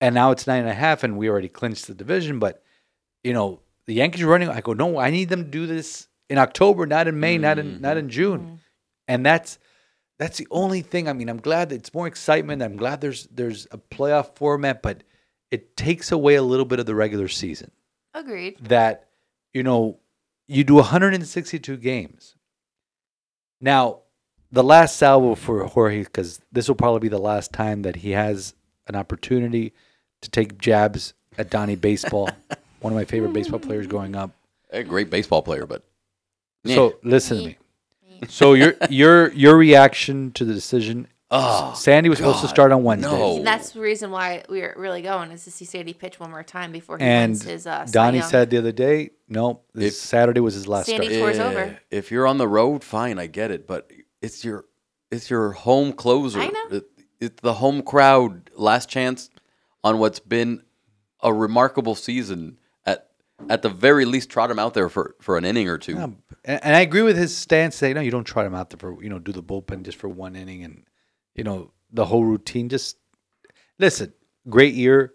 [0.00, 2.38] And now it's nine and a half, and we already clinched the division.
[2.38, 2.62] But
[3.22, 4.48] you know, the Yankees are running.
[4.48, 7.58] I go, no, I need them to do this in October, not in May, not
[7.58, 7.98] in not mm-hmm.
[7.98, 8.40] in June.
[8.40, 8.54] Mm-hmm.
[9.08, 9.58] And that's
[10.18, 11.08] that's the only thing.
[11.08, 12.62] I mean, I'm glad that it's more excitement.
[12.62, 15.02] I'm glad there's there's a playoff format, but
[15.50, 17.70] it takes away a little bit of the regular season.
[18.14, 18.58] Agreed.
[18.60, 19.08] That
[19.52, 19.98] you know,
[20.46, 22.34] you do 162 games.
[23.60, 24.00] Now,
[24.52, 28.10] the last salvo for Jorge, because this will probably be the last time that he
[28.10, 28.54] has
[28.86, 29.72] an opportunity
[30.20, 32.28] to take jabs at Donnie Baseball,
[32.80, 34.30] one of my favorite baseball players growing up.
[34.70, 35.84] A great baseball player, but
[36.66, 37.58] So listen to me.
[38.28, 41.08] So your your your reaction to the decision?
[41.30, 43.10] Oh, Sandy was supposed to God, start on Wednesday.
[43.10, 43.36] no.
[43.38, 46.30] And that's the reason why we were really going is to see Sandy pitch one
[46.30, 47.66] more time before he And wins his.
[47.66, 48.28] Uh, Cy Donnie Young.
[48.28, 51.20] said the other day, no, this If- Saturday was his last Sandy- start.
[51.20, 51.78] tour's Yeah, over.
[51.90, 53.90] If you're on the road, fine, I get it, but
[54.22, 54.66] it's your
[55.10, 56.40] it's your home closer.
[56.40, 56.66] I know.
[56.70, 56.84] It,
[57.20, 58.50] it's the home crowd.
[58.54, 59.30] Last chance
[59.82, 60.62] on what's been
[61.20, 62.58] a remarkable season.
[63.44, 65.94] At at the very least, trot him out there for, for an inning or two.
[65.94, 66.04] Yeah,
[66.44, 67.76] and, and I agree with his stance.
[67.76, 69.98] Say no, you don't trot him out there for you know do the bullpen just
[69.98, 70.84] for one inning and
[71.34, 72.68] you know the whole routine.
[72.68, 72.96] Just
[73.78, 74.12] listen,
[74.48, 75.14] great year.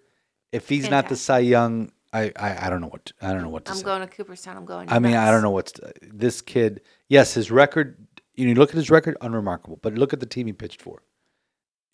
[0.51, 1.25] If he's not the Fantastic.
[1.25, 3.77] Cy Young, I, I I don't know what to, I don't know what to I'm
[3.77, 3.84] say.
[3.84, 4.57] going to Cooperstown.
[4.57, 4.89] I'm going.
[4.89, 6.82] I mean, I don't know what's this kid.
[7.07, 7.97] Yes, his record.
[8.36, 9.77] You know, you look at his record, unremarkable.
[9.82, 11.03] But look at the team he pitched for.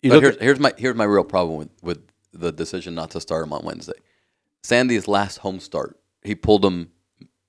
[0.02, 3.10] You But here's, at, here's my here's my real problem with, with the decision not
[3.10, 3.98] to start him on Wednesday.
[4.62, 6.90] Sandy's last home start, he pulled him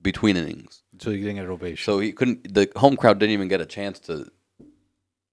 [0.00, 1.84] between innings, so you didn't get an ovation.
[1.84, 2.54] so he couldn't.
[2.54, 4.30] The home crowd didn't even get a chance to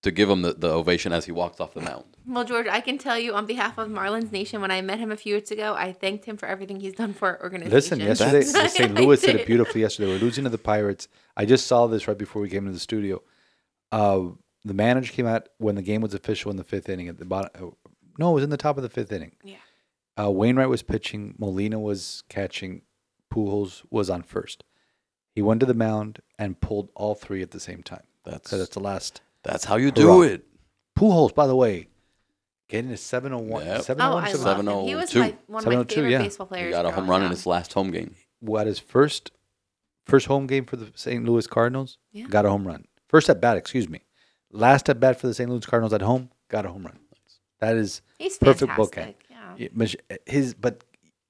[0.04, 2.06] to give him the, the ovation as he walks off the mound.
[2.28, 5.12] Well, George, I can tell you on behalf of Marlins Nation, when I met him
[5.12, 7.74] a few years ago, I thanked him for everything he's done for our organization.
[7.74, 8.98] Listen, yesterday the St.
[8.98, 9.48] I Louis did it did.
[9.48, 9.82] beautifully.
[9.82, 11.08] Yesterday, we're losing to the Pirates.
[11.36, 13.24] I just saw this right before we came into the studio.
[13.91, 14.30] Uh,
[14.64, 17.08] the manager came out when the game was official in the fifth inning.
[17.08, 17.89] At the bottom, uh,
[18.20, 19.32] no, it was in the top of the fifth inning.
[19.43, 19.58] Yeah.
[20.20, 21.34] Uh, Wainwright was pitching.
[21.39, 22.84] Molina was catching.
[23.36, 24.64] Pujols was on first.
[25.32, 28.04] He went to the mound and pulled all three at the same time.
[28.24, 29.22] That's Because that's the last.
[29.44, 30.22] that's how you do Hurrah.
[30.22, 30.46] it.
[30.98, 31.88] Pujols, by the way,
[32.70, 33.66] getting a 701.
[33.66, 33.78] Yep.
[33.78, 34.66] Oh, 701, I 701.
[34.66, 34.88] love him.
[34.88, 35.20] He was 702.
[35.20, 36.18] my, one of my 702, favorite yeah.
[36.20, 38.16] baseball He got a home growing run in his last home game.
[38.40, 39.32] What his first
[40.06, 41.26] first home game for the St.
[41.26, 41.98] Louis Cardinals?
[42.14, 42.28] Yeah.
[42.28, 42.86] Got a home run.
[43.10, 44.02] First at bat, excuse me.
[44.52, 45.50] Last at bat for the St.
[45.50, 46.98] Louis Cardinals at home, got a home run.
[47.60, 49.20] That is He's perfect fantastic.
[49.30, 49.58] bookend.
[49.58, 49.68] Yeah.
[50.10, 50.54] Yeah, his.
[50.54, 50.84] But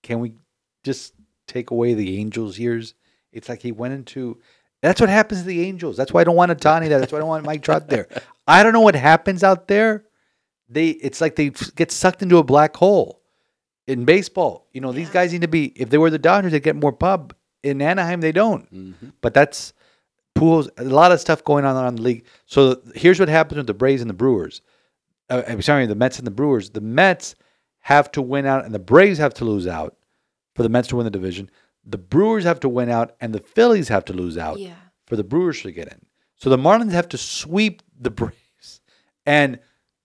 [0.04, 0.34] can we
[0.84, 1.14] just
[1.48, 2.94] take away the Angels years?
[3.32, 4.40] It's like he went into.
[4.82, 5.98] That's what happens to the Angels.
[5.98, 7.00] That's why I don't want Ohtani there.
[7.00, 8.08] That's why I don't want Mike Trout there.
[8.48, 10.06] I don't know what happens out there.
[10.70, 10.90] They.
[10.90, 13.22] It's like they get sucked into a black hole.
[13.88, 15.66] In baseball, you know, these guys need to be.
[15.76, 17.36] If they were the Dodgers, they'd get more pub.
[17.62, 18.72] In Anaheim, they don't.
[18.74, 19.10] Mm-hmm.
[19.22, 19.74] But that's
[20.34, 20.70] pools.
[20.78, 22.26] A lot of stuff going on around the league.
[22.48, 24.62] So here's what happens with the Braves and the Brewers.
[25.30, 26.72] Uh, I'm sorry, the Mets and the Brewers.
[26.72, 27.36] The Mets
[27.80, 29.96] have to win out, and the Braves have to lose out
[30.56, 31.50] for the Mets to win the division.
[31.86, 34.74] The Brewers have to win out, and the Phillies have to lose out Yeah.
[35.06, 36.06] for the Brewers to get in.
[36.38, 38.36] So the Marlins have to sweep the Braves.
[39.28, 39.60] And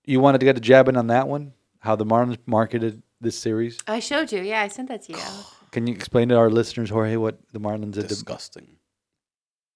[0.06, 1.52] you wanted to get a jab in on that one?
[1.80, 3.78] How the Marlins marketed this series?
[3.86, 4.40] I showed you.
[4.42, 5.18] Yeah, I sent that to you.
[5.72, 8.06] Can you explain to our listeners, Jorge, what the Marlins did?
[8.08, 8.76] Disgusting.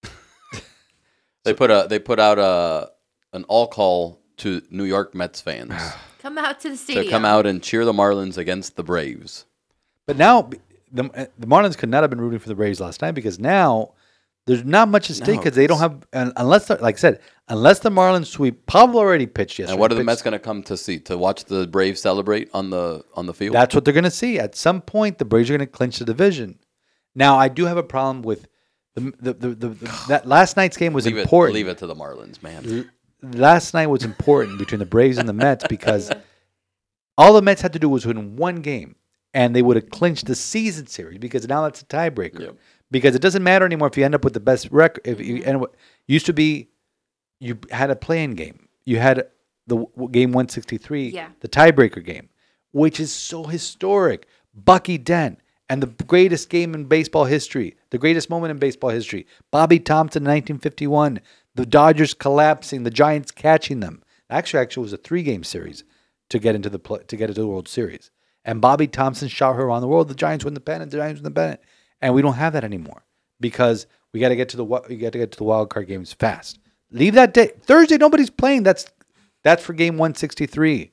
[1.44, 2.90] they put a they put out a
[3.32, 5.72] an all call to New York Mets fans
[6.20, 7.04] Come out to the stadium.
[7.04, 9.44] to come out and cheer the Marlins against the Braves.
[10.06, 10.48] But now
[10.94, 13.92] the the Marlins could not have been rooting for the Braves last night because now
[14.46, 16.98] there's not much at stake No, because they don't have un- unless the- like I
[16.98, 18.64] said unless the Marlins sweep.
[18.66, 19.72] Pablo already pitched yesterday.
[19.72, 20.98] And what are the pitched- Mets going to come to see?
[21.00, 23.54] To watch the Braves celebrate on the on the field?
[23.54, 25.18] That's what they're going to see at some point.
[25.18, 26.58] The Braves are going to clinch the division.
[27.14, 28.46] Now I do have a problem with
[28.94, 31.54] the the, the, the, the that last night's game was leave it important.
[31.54, 32.90] leave it to the Marlins, man.
[33.22, 36.10] last night was important between the Braves and the Mets because
[37.16, 38.96] all the Mets had to do was win one game
[39.34, 42.40] and they would have clinched the season series because now that's a tiebreaker.
[42.40, 42.56] Yep.
[42.90, 45.02] Because it doesn't matter anymore if you end up with the best record.
[45.04, 45.48] If you mm-hmm.
[45.48, 45.76] end up,
[46.06, 46.68] used to be,
[47.40, 48.68] you had a playing game.
[48.84, 49.26] You had
[49.66, 51.28] the game 163, Yeah.
[51.40, 52.28] the tiebreaker game,
[52.72, 54.26] which is so historic.
[54.54, 59.26] Bucky Dent and the greatest game in baseball history, the greatest moment in baseball history.
[59.50, 61.20] Bobby Thomson, 1951.
[61.56, 64.02] The Dodgers collapsing, the Giants catching them.
[64.30, 65.84] Actually, actually, it was a three-game series
[66.28, 68.10] to get into the pl- to get into the World Series.
[68.44, 70.08] And Bobby Thomson shot her around the world.
[70.08, 70.90] The Giants win the pennant.
[70.90, 71.60] The Giants win the pennant,
[72.00, 73.04] and we don't have that anymore
[73.40, 75.88] because we got to get to the we got to get to the wild card
[75.88, 76.58] games fast.
[76.90, 77.96] Leave that day Thursday.
[77.96, 78.62] Nobody's playing.
[78.62, 78.86] That's
[79.42, 80.92] that's for game 163.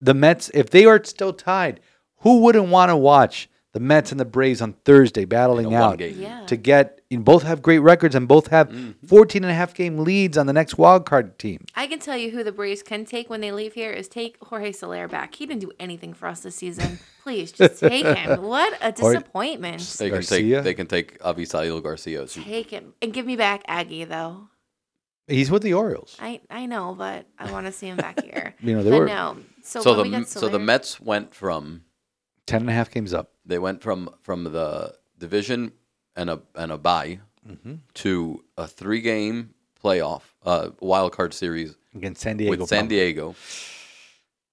[0.00, 1.80] The Mets, if they are still tied,
[2.18, 5.80] who wouldn't want to watch the Mets and the Braves on Thursday battling In a
[5.80, 6.00] one out.
[6.00, 6.46] Yeah.
[6.46, 7.00] to get?
[7.10, 9.06] You know, both have great records and both have Mm-hmm.
[9.06, 11.64] 14 and a half game leads on the next wild card team.
[11.74, 14.36] I can tell you who the Braves can take when they leave here is take
[14.42, 15.34] Jorge Soler back.
[15.34, 16.98] He didn't do anything for us this season.
[17.22, 18.42] Please just take him.
[18.42, 19.80] What a disappointment.
[19.98, 20.56] They can Garcia?
[20.56, 22.26] take they can take Avisail Garcia.
[22.26, 24.48] Take him and give me back Aggie though.
[25.26, 26.16] He's with the Orioles.
[26.20, 28.54] I I know, but I want to see him back here.
[28.60, 29.36] You know, they But were no.
[29.62, 31.82] So, So when we the so the Mets went from
[32.46, 33.30] 10 and a half games up.
[33.44, 35.72] They went from from the division
[36.16, 37.74] and a and a bye Mm-hmm.
[37.92, 39.50] to a three game
[39.82, 42.50] playoff uh, wild card series against San Diego.
[42.56, 42.96] with San probably.
[42.96, 43.34] Diego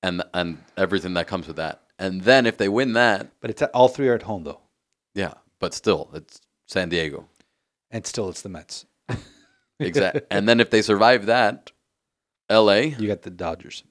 [0.04, 1.84] and and everything that comes with that.
[1.98, 4.60] And then if they win that, But it's all three are at home though,
[5.16, 7.30] yeah, but still it's San Diego.
[7.92, 8.86] and still it's the Mets.
[9.80, 10.22] Exactly.
[10.30, 11.72] and then if they survive that,
[12.52, 13.84] LA, You got the Dodgers.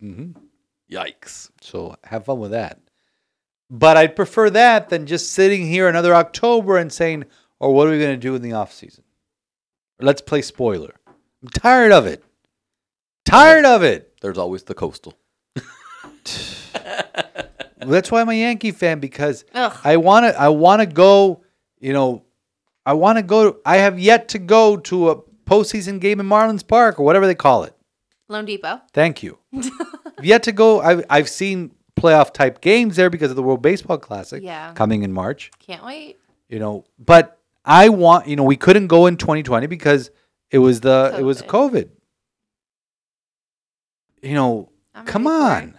[0.00, 0.32] hmm
[0.90, 1.50] yikes.
[1.60, 2.80] So have fun with that.
[3.74, 7.24] But I'd prefer that than just sitting here another October and saying,
[7.58, 9.02] "Or what are we going to do in the off season?
[9.98, 10.94] Let's play spoiler."
[11.42, 12.22] I'm tired of it.
[13.24, 14.12] Tired of it.
[14.20, 15.14] There's always the coastal.
[17.78, 19.76] That's why I'm a Yankee fan because Ugh.
[19.82, 20.38] I want to.
[20.38, 21.42] I want to go.
[21.80, 22.24] You know,
[22.84, 23.56] I want to go.
[23.64, 25.16] I have yet to go to a
[25.46, 27.74] postseason game in Marlins Park or whatever they call it.
[28.30, 28.82] loanDepot.
[28.92, 29.38] Thank you.
[30.22, 30.80] Yet to go.
[30.80, 34.72] I've I've seen playoff type games there because of the World Baseball Classic Yeah.
[34.74, 35.50] coming in March.
[35.58, 36.18] Can't wait.
[36.48, 38.26] You know, but I want.
[38.28, 40.10] You know, we couldn't go in 2020 because
[40.50, 41.48] it was the it was COVID.
[41.84, 41.88] COVID.
[44.22, 45.78] You know, I'm come on.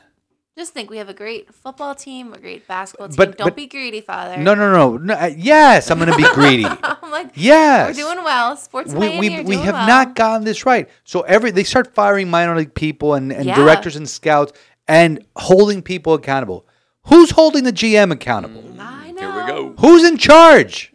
[0.55, 3.15] Just think we have a great football team, a great basketball team.
[3.15, 4.37] But- Don't but- be greedy, father.
[4.37, 5.13] No, no, no, no.
[5.15, 6.65] uh, Yes, I'm going to be greedy.
[6.83, 7.97] I'm like, Yes.
[7.97, 8.55] we're doing well.
[8.55, 9.87] Sports we we, we have well.
[9.87, 10.87] not gotten this right.
[11.05, 13.55] So every they start firing minor league people and, and Yeah.
[13.55, 14.53] directors and scouts
[14.87, 16.65] and holding people accountable.
[17.07, 18.61] Who's holding the GM accountable?
[18.61, 18.79] Mm.
[18.79, 19.19] I know.
[19.31, 19.73] Here we go.
[19.79, 20.91] Who's in charge?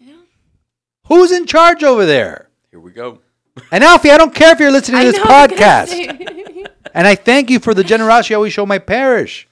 [1.06, 2.50] Who's in charge over there?
[2.70, 3.20] Here we go.
[3.72, 5.62] And Alfie, I don't care if you're listening to I this know, I was gonna
[5.62, 5.86] podcast.
[5.88, 6.64] say.
[6.94, 9.48] And I thank you for the generosity you always show my parish.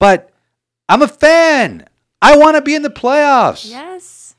[0.00, 0.30] But
[0.88, 1.86] I'm a fan.
[2.22, 3.68] I want to be in the playoffs.
[3.70, 4.34] yes.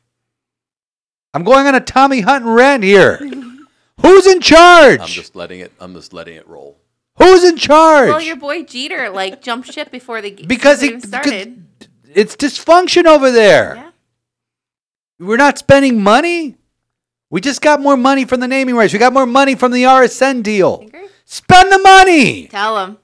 [1.33, 3.17] I'm going on a Tommy Hunt rant here.
[4.01, 4.99] Who's in charge?
[4.99, 5.71] I'm just letting it.
[5.79, 6.77] I'm just letting it roll.
[7.17, 8.09] Who's in charge?
[8.09, 11.65] Well, your boy Jeter like jumped ship before the g- because it, started.
[12.13, 13.75] it's dysfunction over there.
[13.75, 13.91] Yeah.
[15.19, 16.57] We're not spending money.
[17.29, 18.93] We just got more money from the naming rights.
[18.93, 20.81] We got more money from the RSN deal.
[20.81, 21.07] Agree.
[21.25, 22.47] Spend the money.
[22.47, 22.97] Tell them.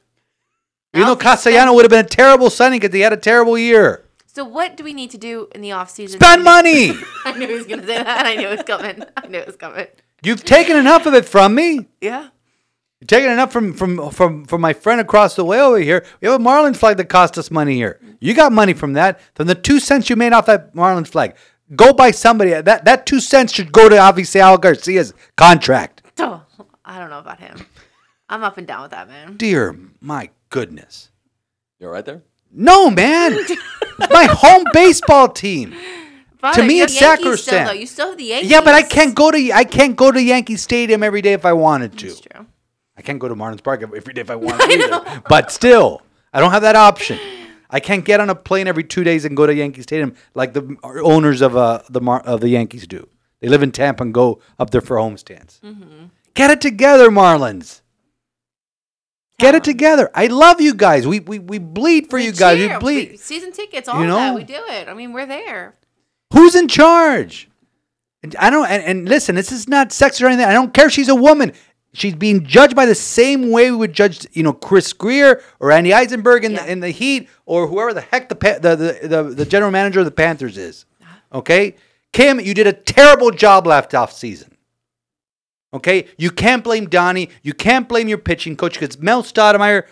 [0.94, 3.58] Even though Alfie, Castellano would have been a terrible signing because he had a terrible
[3.58, 4.06] year.
[4.28, 6.20] So what do we need to do in the off season?
[6.20, 6.92] Spend money.
[7.26, 8.26] I knew he was gonna say that.
[8.26, 9.04] I knew it was coming.
[9.18, 9.88] I knew it was coming.
[10.24, 11.88] You've taken enough of it from me.
[12.00, 12.30] Yeah.
[13.04, 16.06] You're taking enough from from from from my friend across the way over here.
[16.22, 18.00] We have a Marlins flag that cost us money here.
[18.22, 19.20] You got money from that.
[19.36, 21.36] From the two cents you made off that Marlins flag.
[21.76, 22.52] Go buy somebody.
[22.52, 26.02] That that two cents should go to obviously Al Garcia's contract.
[26.18, 26.46] Oh,
[26.86, 27.66] I don't know about him.
[28.30, 29.36] I'm up and down with that man.
[29.36, 31.10] Dear my goodness.
[31.80, 32.24] You're right there?
[32.54, 33.38] No, man.
[34.12, 35.76] my home baseball team.
[36.40, 37.68] Father, me, it's Yankees Still, sacrosanct.
[37.68, 37.74] though.
[37.78, 38.50] You still have the Yankees.
[38.50, 41.44] Yeah, but I can't go to I can't go to Yankee Stadium every day if
[41.46, 42.08] I wanted to.
[42.08, 42.46] That's true.
[42.98, 44.68] I can't go to Marlins Park every day if I want to.
[44.72, 45.24] either.
[45.28, 47.20] But still, I don't have that option.
[47.70, 50.54] I can't get on a plane every two days and go to Yankee Stadium like
[50.54, 53.08] the owners of uh, the Mar- of the Yankees do.
[53.40, 55.60] They live in Tampa and go up there for homestands.
[55.62, 56.06] Mm-hmm.
[56.36, 57.82] Get it together, Marlins.
[59.40, 60.10] Get it together.
[60.14, 61.08] I love you guys.
[61.08, 62.58] We we, we bleed for We you guys.
[62.58, 62.74] cheer.
[62.76, 63.20] We bleed.
[63.20, 64.36] season tickets, all You of that.
[64.36, 64.88] We do it.
[64.88, 65.76] I mean, we're there.
[66.32, 67.50] Who's in charge?
[68.22, 68.68] And I don't.
[68.70, 70.46] And, and listen, this is not sex or anything.
[70.46, 71.52] I don't care she's a woman.
[71.96, 75.72] She's being judged by the same way we would judge, you know, Chris Grier or
[75.72, 76.66] Andy Elisburg in, Yeah.
[76.66, 79.70] the, in the Heat or whoever the heck the, pa- the, the the the general
[79.72, 80.86] manager of the Panthers is.
[81.02, 81.38] Uh-huh.
[81.40, 81.76] Okay,
[82.12, 84.58] Kim, you did a terrible job last off season.
[85.74, 87.30] Okay, you can't blame Donnie.
[87.42, 89.84] You can't blame your pitching coach because Mel Stottlemyre,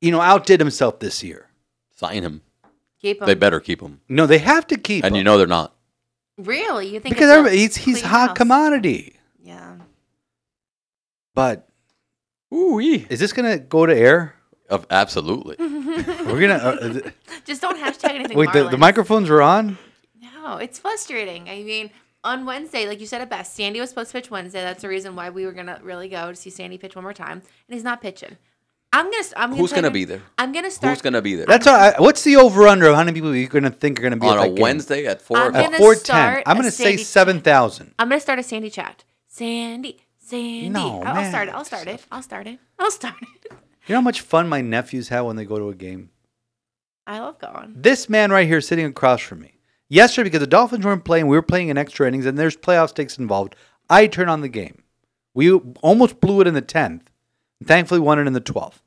[0.00, 1.48] you know, outdid himself this year.
[1.94, 2.42] Sign him.
[3.00, 3.26] Keep 'em.
[3.26, 4.00] They better keep him.
[4.08, 5.74] No, they have to keep And him you know they're not.
[6.38, 6.86] Really?
[6.86, 8.36] You think because it's a everybody, he's he's hot house?
[8.36, 9.15] commodity.
[11.36, 11.54] Yeah.
[11.58, 11.68] But
[12.54, 14.34] Ooh is this gonna go to air?
[14.68, 15.56] Of absolutely.
[15.60, 16.54] We're gonna.
[16.54, 17.14] Uh, uh, th-
[17.44, 18.36] Just don't hashtag anything.
[18.36, 18.78] wait, the, the Marlins.
[18.80, 19.78] microphones are on.
[20.20, 21.48] No, it's frustrating.
[21.48, 21.90] I mean,
[22.24, 24.62] on Wednesday, like you said it best, Sandy was supposed to pitch Wednesday.
[24.62, 27.12] That's the reason why we were gonna really go to see Sandy pitch one more
[27.12, 28.36] time, and he's not pitching.
[28.92, 29.24] I'm gonna.
[29.36, 30.22] I'm gonna Who's tell gonna you- be there?
[30.38, 30.94] I'm gonna start.
[30.94, 31.46] Who's gonna be there?
[31.46, 31.76] That's all.
[31.76, 32.00] right.
[32.00, 34.38] What's the over under of how many people you're gonna think are gonna be on
[34.38, 34.62] at a game?
[34.62, 35.62] Wednesday at four I'm o'clock.
[35.64, 36.04] At gonna four ten.
[36.04, 37.94] start I'm a gonna say Sandy seven thousand.
[38.00, 39.04] I'm gonna start a Sandy chat.
[39.28, 40.68] Sandy, Sandy.
[40.68, 41.54] No, I'll, I'll start it.
[41.54, 42.04] I'll start it.
[42.10, 42.58] I'll start it.
[42.78, 43.52] I'll start it.
[43.86, 46.10] You know how much fun my nephews have when they go to a game.
[47.06, 47.74] I love going.
[47.76, 49.52] This man right here sitting across from me.
[49.88, 52.88] Yesterday, because the Dolphins weren't playing, we were playing in extra innings, and there's playoff
[52.88, 53.54] stakes involved.
[53.88, 54.82] I turn on the game.
[55.32, 57.08] We almost blew it in the tenth.
[57.64, 58.82] Thankfully, won it in the twelfth.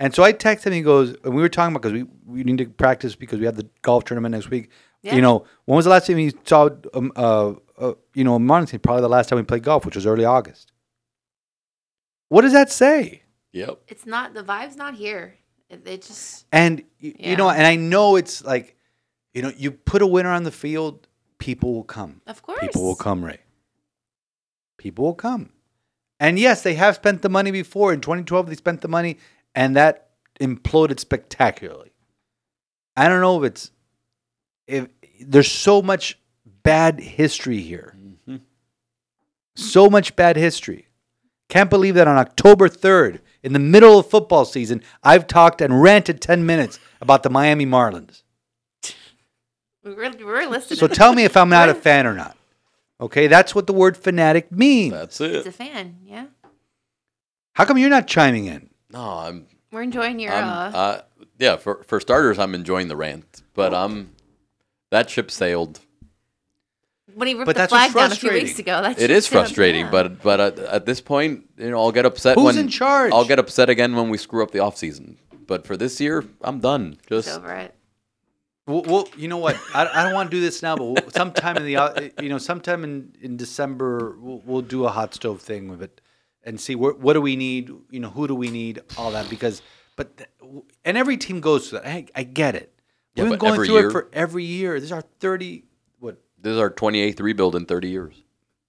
[0.00, 0.72] And so I text him.
[0.72, 3.46] He goes, and we were talking about because we, we need to practice because we
[3.46, 4.70] have the golf tournament next week.
[5.02, 5.14] Yeah.
[5.14, 8.82] You know, when was the last time you saw, um, uh, uh, you know, Marlington?
[8.82, 10.72] Probably the last time we played golf, which was early August.
[12.28, 13.22] What does that say?
[13.52, 13.80] Yep.
[13.88, 15.36] It's not the vibe's not here.
[15.70, 18.76] It, it just And y- you know, and I know it's like,
[19.34, 21.06] you know, you put a winner on the field,
[21.38, 22.20] people will come.
[22.26, 23.40] of course People will come, Ray.
[24.78, 25.50] People will come.
[26.20, 27.92] And yes, they have spent the money before.
[27.92, 29.18] In 2012, they spent the money,
[29.54, 30.10] and that
[30.40, 31.92] imploded spectacularly.
[32.96, 33.70] I don't know if it's
[34.66, 34.88] if
[35.20, 36.18] there's so much
[36.68, 37.94] bad history here.
[38.28, 38.40] Mhm.
[39.56, 40.86] So much bad history.
[41.48, 45.80] Can't believe that on October 3rd, in the middle of football season, I've talked and
[45.82, 48.22] ranted 10 minutes about the Miami Marlins.
[49.82, 50.78] We were, we were listening.
[50.78, 52.36] So tell me if I'm not a fan or not.
[53.00, 54.92] Okay, that's what the word fanatic means.
[54.92, 55.36] That's it.
[55.36, 56.26] It's a fan, yeah.
[57.54, 58.68] How come you're not chiming in?
[58.90, 59.46] No, I'm.
[59.72, 60.32] We're enjoying your.
[60.32, 61.02] I'm uh, uh,
[61.38, 61.56] yeah.
[61.56, 64.10] For for starters, I'm enjoying the rant, but um,
[64.90, 65.80] that ship sailed.
[67.18, 68.74] When he ripped but the that's what's flag down a few weeks frustrating.
[68.74, 72.06] ago, that's It is frustrating, but but at, at this point, you know, I'll get
[72.06, 73.12] upset Who's when in charge?
[73.12, 75.18] I'll get upset again when we screw up the off season.
[75.46, 76.96] But for this year, I'm done.
[76.98, 77.74] it's Just over it.
[78.66, 79.58] Well, well you know what?
[79.74, 82.38] I, I don't want to do this now, but sometime in the uh, you know
[82.38, 86.00] sometime in in December we'll, we'll do a hot stove thing with it
[86.44, 87.70] and see what what do we need?
[87.90, 88.82] You know, who do we need?
[88.96, 89.62] All that because
[89.96, 90.28] but
[90.84, 91.88] and every team goes through that.
[91.88, 92.72] I, I get it.
[93.14, 94.74] Yeah, We've been going through year- it for every year.
[94.74, 95.67] This is our thirty what
[96.40, 98.22] This is our 28th rebuild in 30 years.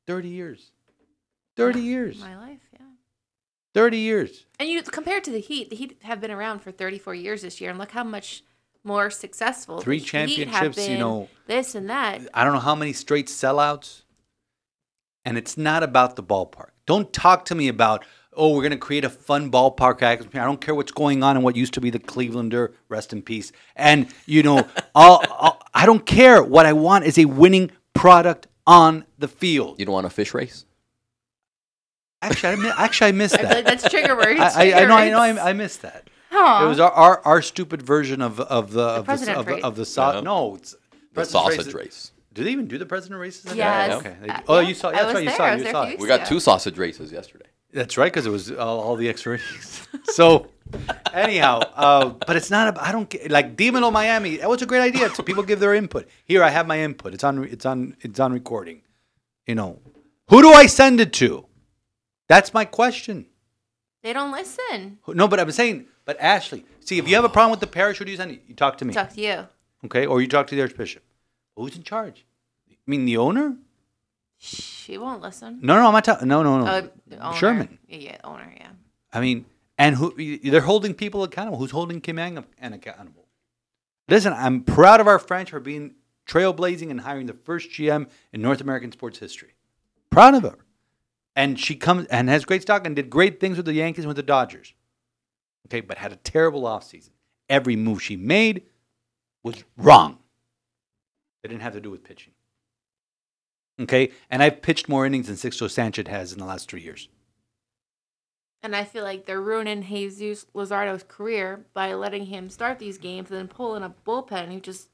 [0.08, 0.72] thirty years,
[1.56, 2.80] thirty years, My life, yeah.
[3.74, 4.46] thirty years.
[4.60, 7.62] And you compared to the Heat, the Heat have been around for 34 years this
[7.62, 8.44] year, and look how much
[8.84, 9.82] more successful.
[9.82, 11.30] Three the Heat have championships, you know.
[11.48, 12.22] this and that.
[12.34, 14.02] I don't know how many straight sellouts.
[15.26, 16.70] And it's not about the ballpark.
[16.88, 18.04] Don't talk to me about,
[18.34, 20.42] oh, we're going to create a fun ballpark atmosphere.
[20.42, 23.22] I don't care what's going on in what used to be the Clevelander, rest in
[23.22, 23.52] peace.
[23.76, 26.42] And, you know, I'll, I'll, I don't care.
[26.44, 29.80] What I want is a winning product on the field.
[29.80, 30.66] You don't want a fish race?
[32.22, 33.66] Actually, I, mi- actually, I missed I feel like that.
[33.82, 34.40] that's trigger words.
[34.40, 35.20] I, I, I know, I know.
[35.42, 36.10] I, I missed that.
[36.32, 36.66] Aw.
[36.66, 39.54] It was our, our, our stupid version of, of the, of the, president of, the-
[39.56, 39.64] race.
[39.64, 40.22] of the sau- Yeah.
[40.22, 40.76] No, it's
[41.14, 41.74] The sausage race.
[41.74, 42.12] race.
[42.34, 43.46] Do they even do the president races?
[43.48, 43.58] anymore?
[43.66, 43.92] Yes.
[44.00, 44.16] Okay.
[44.22, 44.90] They Uh, oh, you saw.
[44.90, 45.24] I That's was right.
[45.24, 45.36] You there.
[45.38, 45.46] saw.
[45.48, 46.00] It, was You there saw it.
[46.00, 47.46] We got two sausage races yesterday.
[47.72, 49.88] That's right, because it was all, all the extra innings.
[50.06, 50.48] so,
[51.14, 52.76] anyhow, uh, but it's not.
[52.76, 54.38] A, I don't get like Demon O Miami.
[54.38, 55.10] That was a great idea.
[55.14, 56.08] So people give their input.
[56.26, 57.14] Here, I have my input.
[57.14, 57.44] It's on.
[57.44, 57.96] It's on.
[58.02, 58.82] It's on recording.
[59.46, 59.80] You know,
[60.30, 61.46] who do I send it to?
[62.28, 63.26] That's my question.
[64.02, 65.00] They don't listen.
[65.08, 65.86] No, but I'm saying.
[66.06, 68.32] But Ashley, see, if you have a problem with the parish, who do you send
[68.32, 68.42] it?
[68.48, 69.48] You talk to me, Talk to you.
[69.86, 70.08] okay?
[70.08, 71.04] Or you talk to the archbishop.
[71.56, 72.26] Who's in charge?
[72.72, 73.58] I mean, the owner?
[74.42, 75.60] She won't listen.
[75.62, 76.28] No, no, I'm not talking.
[76.28, 76.90] No, no, no.
[77.12, 77.38] Oh, owner.
[77.38, 77.78] Sherman.
[77.88, 78.54] Yeah, owner.
[78.58, 78.70] Yeah.
[79.12, 79.46] I mean,
[79.78, 80.14] and who
[80.50, 81.58] they're holding people accountable.
[81.58, 83.28] Who's holding Kim Ng accountable?
[84.08, 88.42] Listen, I'm proud of our French for being trailblazing and hiring the first GM in
[88.42, 89.56] North American sports history.
[90.10, 90.58] Proud of her.
[91.36, 94.08] And she comes and has great stock and did great things with the Yankees and
[94.08, 94.74] with the Dodgers.
[95.68, 97.10] Okay, but had a terrible offseason.
[97.50, 98.64] Every move she made
[99.44, 100.18] was wrong.
[101.44, 102.34] It didn't have to do with pitching.
[103.80, 107.08] Okay, and I've pitched more innings than Sixto Sanchez has in the last three years.
[108.62, 113.30] And I feel like they're ruining Jesus Luzardo's career by letting him start these games
[113.32, 114.90] and then pull in a bullpen who just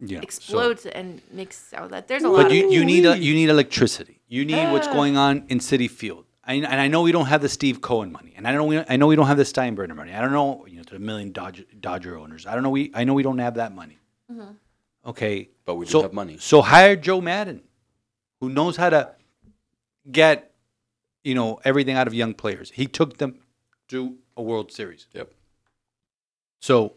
[0.00, 3.06] Yeah, so- explodes and makes out that there's a lot But of you, you need
[3.06, 4.20] a, you need electricity.
[4.26, 6.24] You need what's going on in Citi Field.
[6.46, 8.82] I, and I know we don't have the Steve Cohen money, and I know we,
[8.86, 10.12] I know we don't have the Steinbrenner money.
[10.12, 12.46] I don't know you know the million Dodger, Dodger owners.
[12.46, 13.98] I don't know we I know we don't have that money.
[14.30, 14.50] Mm-hmm.
[15.06, 16.36] Okay, But we do so, have money.
[16.38, 17.62] So hire Joe Maddon,
[18.44, 19.10] who knows how to
[20.10, 20.52] get
[21.22, 22.70] you know everything out of young players.
[22.72, 23.38] He took them
[23.88, 25.06] to a World Series.
[25.12, 25.32] Yep.
[26.60, 26.94] So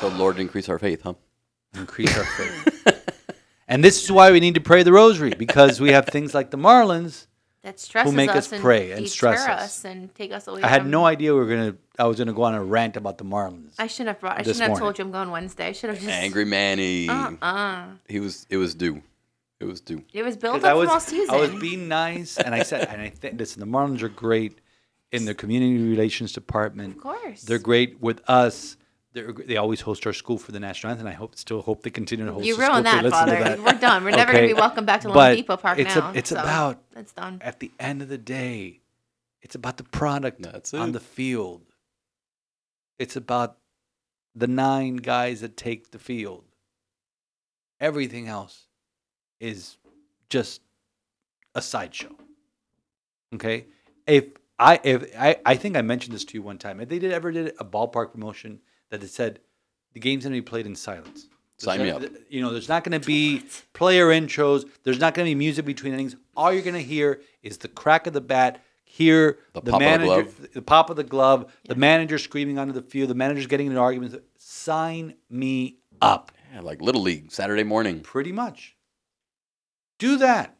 [0.00, 1.14] So Lord increase our faith, huh?
[1.74, 3.14] increase our faith.
[3.68, 6.50] and this is why we need to pray the rosary because we have things like
[6.50, 7.26] the Marlins.
[7.62, 9.60] that stresses make us us and pray and deter stress us.
[9.62, 10.62] us and take us away.
[10.62, 11.76] I had from- no idea we were gonna.
[11.98, 13.74] I was gonna go on a rant about the Marlins.
[13.78, 14.38] I shouldn't have brought.
[14.38, 14.84] I shouldn't have morning.
[14.84, 15.66] told you I'm going Wednesday.
[15.68, 16.10] I should have just.
[16.10, 17.08] Angry Manny.
[17.08, 18.46] Uh uh He was.
[18.48, 19.02] It was due.
[19.60, 20.04] It was due.
[20.12, 21.34] It was built 'Cause up I was, from all season.
[21.34, 24.60] I was being nice, and I said, and I think listen, the Marlins are great
[25.12, 26.96] in their community relations department.
[26.96, 27.42] of course.
[27.42, 28.76] They're great with us.
[29.12, 31.06] They're, they always host our school for the national anthem.
[31.06, 32.46] I hope still hope they continue to host.
[32.46, 33.44] You the school ruined to that, listen to Father.
[33.44, 33.60] that.
[33.62, 34.04] We're done.
[34.04, 36.12] We're never Okay, going to be welcome back to but loanDepot Park it's a- now.
[36.14, 37.38] it's so about- That's done.
[37.40, 38.80] At the end of the day,
[39.40, 40.92] it's about the product That's on it.
[40.92, 41.62] the field.
[42.98, 43.58] It's about
[44.34, 46.44] the nine guys that take the field.
[47.78, 48.66] Everything else
[49.44, 49.76] is
[50.30, 50.60] just
[51.54, 52.10] a sideshow.
[53.34, 53.66] Okay?
[54.06, 54.24] If
[54.58, 56.80] I if I, I think I mentioned this to you one time.
[56.80, 59.40] If they did ever did a ballpark promotion that it said
[59.92, 61.28] the game's gonna be played in silence.
[61.58, 62.02] Sign me up.
[62.28, 64.68] You know, there's not going to be player intros.
[64.82, 66.16] There's not going to be music between innings.
[66.36, 68.60] All you're going to hear is the crack of the bat.
[68.82, 70.48] Hear The the, pop of the manager, glove.
[70.52, 73.78] the pop of the glove, the manager screaming onto the field, the manager's getting into
[73.78, 74.16] arguments.
[74.36, 76.32] Sign me up.
[76.52, 78.00] Yeah, like Little League Saturday morning.
[78.00, 78.73] Pretty much.
[80.04, 80.54] Do that.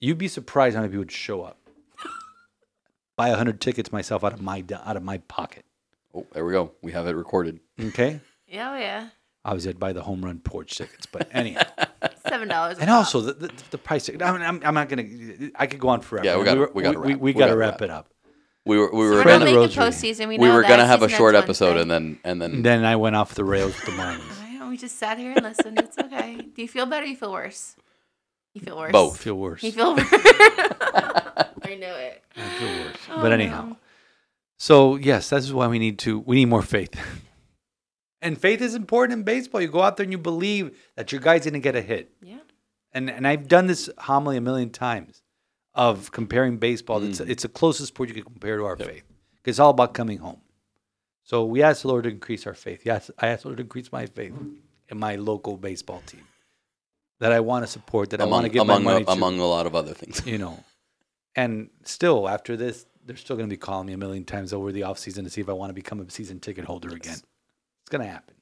[0.00, 1.58] You'd be surprised how many people would show up.
[3.16, 5.64] Buy a hundred tickets myself out of my out of my pocket.
[6.14, 6.72] Oh, there we go.
[6.82, 7.60] We have it recorded.
[7.80, 8.20] Okay.
[8.46, 9.08] Yeah, oh, yeah.
[9.44, 11.62] Obviously, I'd buy the home run porch tickets, but anyhow.
[12.28, 12.78] Seven dollars.
[12.78, 14.08] And also the, the, the price.
[14.08, 15.02] I mean, I'm, I'm not gonna.
[15.56, 16.24] I could go on forever.
[16.24, 17.20] Yeah, we gotta- we gotta we, wrap.
[17.20, 17.82] we We gotta gotta wrap wrap.
[17.82, 18.10] it up.
[18.64, 18.92] We were.
[18.92, 19.22] We We're were.
[19.22, 20.10] Pray not the Gonna, making rosary.
[20.12, 20.28] postseason.
[20.28, 20.68] We, we were that.
[20.68, 22.52] gonna have a short episode, and then and then.
[22.52, 24.40] And then I went off the rails with the Marlins.
[24.44, 25.80] I know, we just sat here and listened.
[25.80, 26.36] It's okay.
[26.54, 27.04] Do you feel better?
[27.04, 27.74] Or you feel worse?
[28.54, 28.92] You feel worse.
[28.92, 29.14] Both.
[29.14, 29.62] I feel worse.
[29.62, 30.06] You feel worse.
[30.12, 32.22] I know it.
[32.36, 32.96] I feel worse.
[33.10, 33.76] Oh, but anyhow, no.
[34.58, 36.20] so yes, this is why we need to.
[36.20, 36.94] We need more faith.
[38.22, 39.60] and faith is important in baseball.
[39.60, 42.12] You go out there and you believe that your guy's gonna get a hit.
[42.22, 42.38] Yeah.
[42.92, 45.22] And and I've done this homily a million times
[45.74, 47.02] of comparing baseball.
[47.02, 47.28] It's mm.
[47.28, 49.02] it's the closest sport you can compare to our faith.
[49.42, 50.40] 'Cause It's all about coming home.
[51.24, 52.82] So we ask the Lord to increase our faith.
[52.84, 54.34] Yes, I ask the Lord to increase my faith
[54.88, 56.24] in my local baseball team
[57.20, 59.12] that I want to support, that I want to give among my money a, to.
[59.12, 60.24] among a lot of other things.
[60.26, 60.62] you know,
[61.36, 64.72] and still after this they're still going to be calling me a million times over
[64.72, 67.12] the offseason to see if I want to become a season ticket holder again.
[67.82, 68.34] It's going to happen.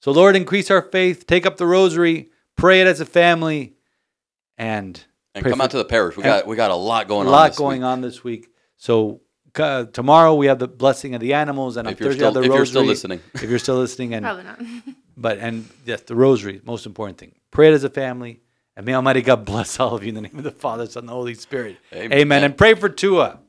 [0.00, 3.74] So, Lord, increase our faith, take up the rosary, pray it as a family,
[4.56, 5.02] and
[5.34, 6.16] And come for- out to the parish.
[6.16, 7.32] We got we got a lot going a on.
[7.32, 7.86] lot this going week.
[7.86, 8.48] on this week.
[8.76, 9.20] So
[9.58, 12.32] uh, tomorrow we have the blessing of the animals, and on If you're Thursday still-
[12.32, 12.56] the if rosary.
[12.58, 13.20] you're still listening.
[13.34, 14.60] if you're still listening, and Probably not.
[15.16, 17.34] but and yes, the rosary, most important thing.
[17.50, 18.40] Pray it as a family,
[18.76, 21.02] and may Almighty God bless all of you in the name of the Father, Son,
[21.02, 21.78] and the Holy Spirit.
[21.92, 22.12] Amen.
[22.12, 22.44] Amen.
[22.44, 23.40] And pray for Tua.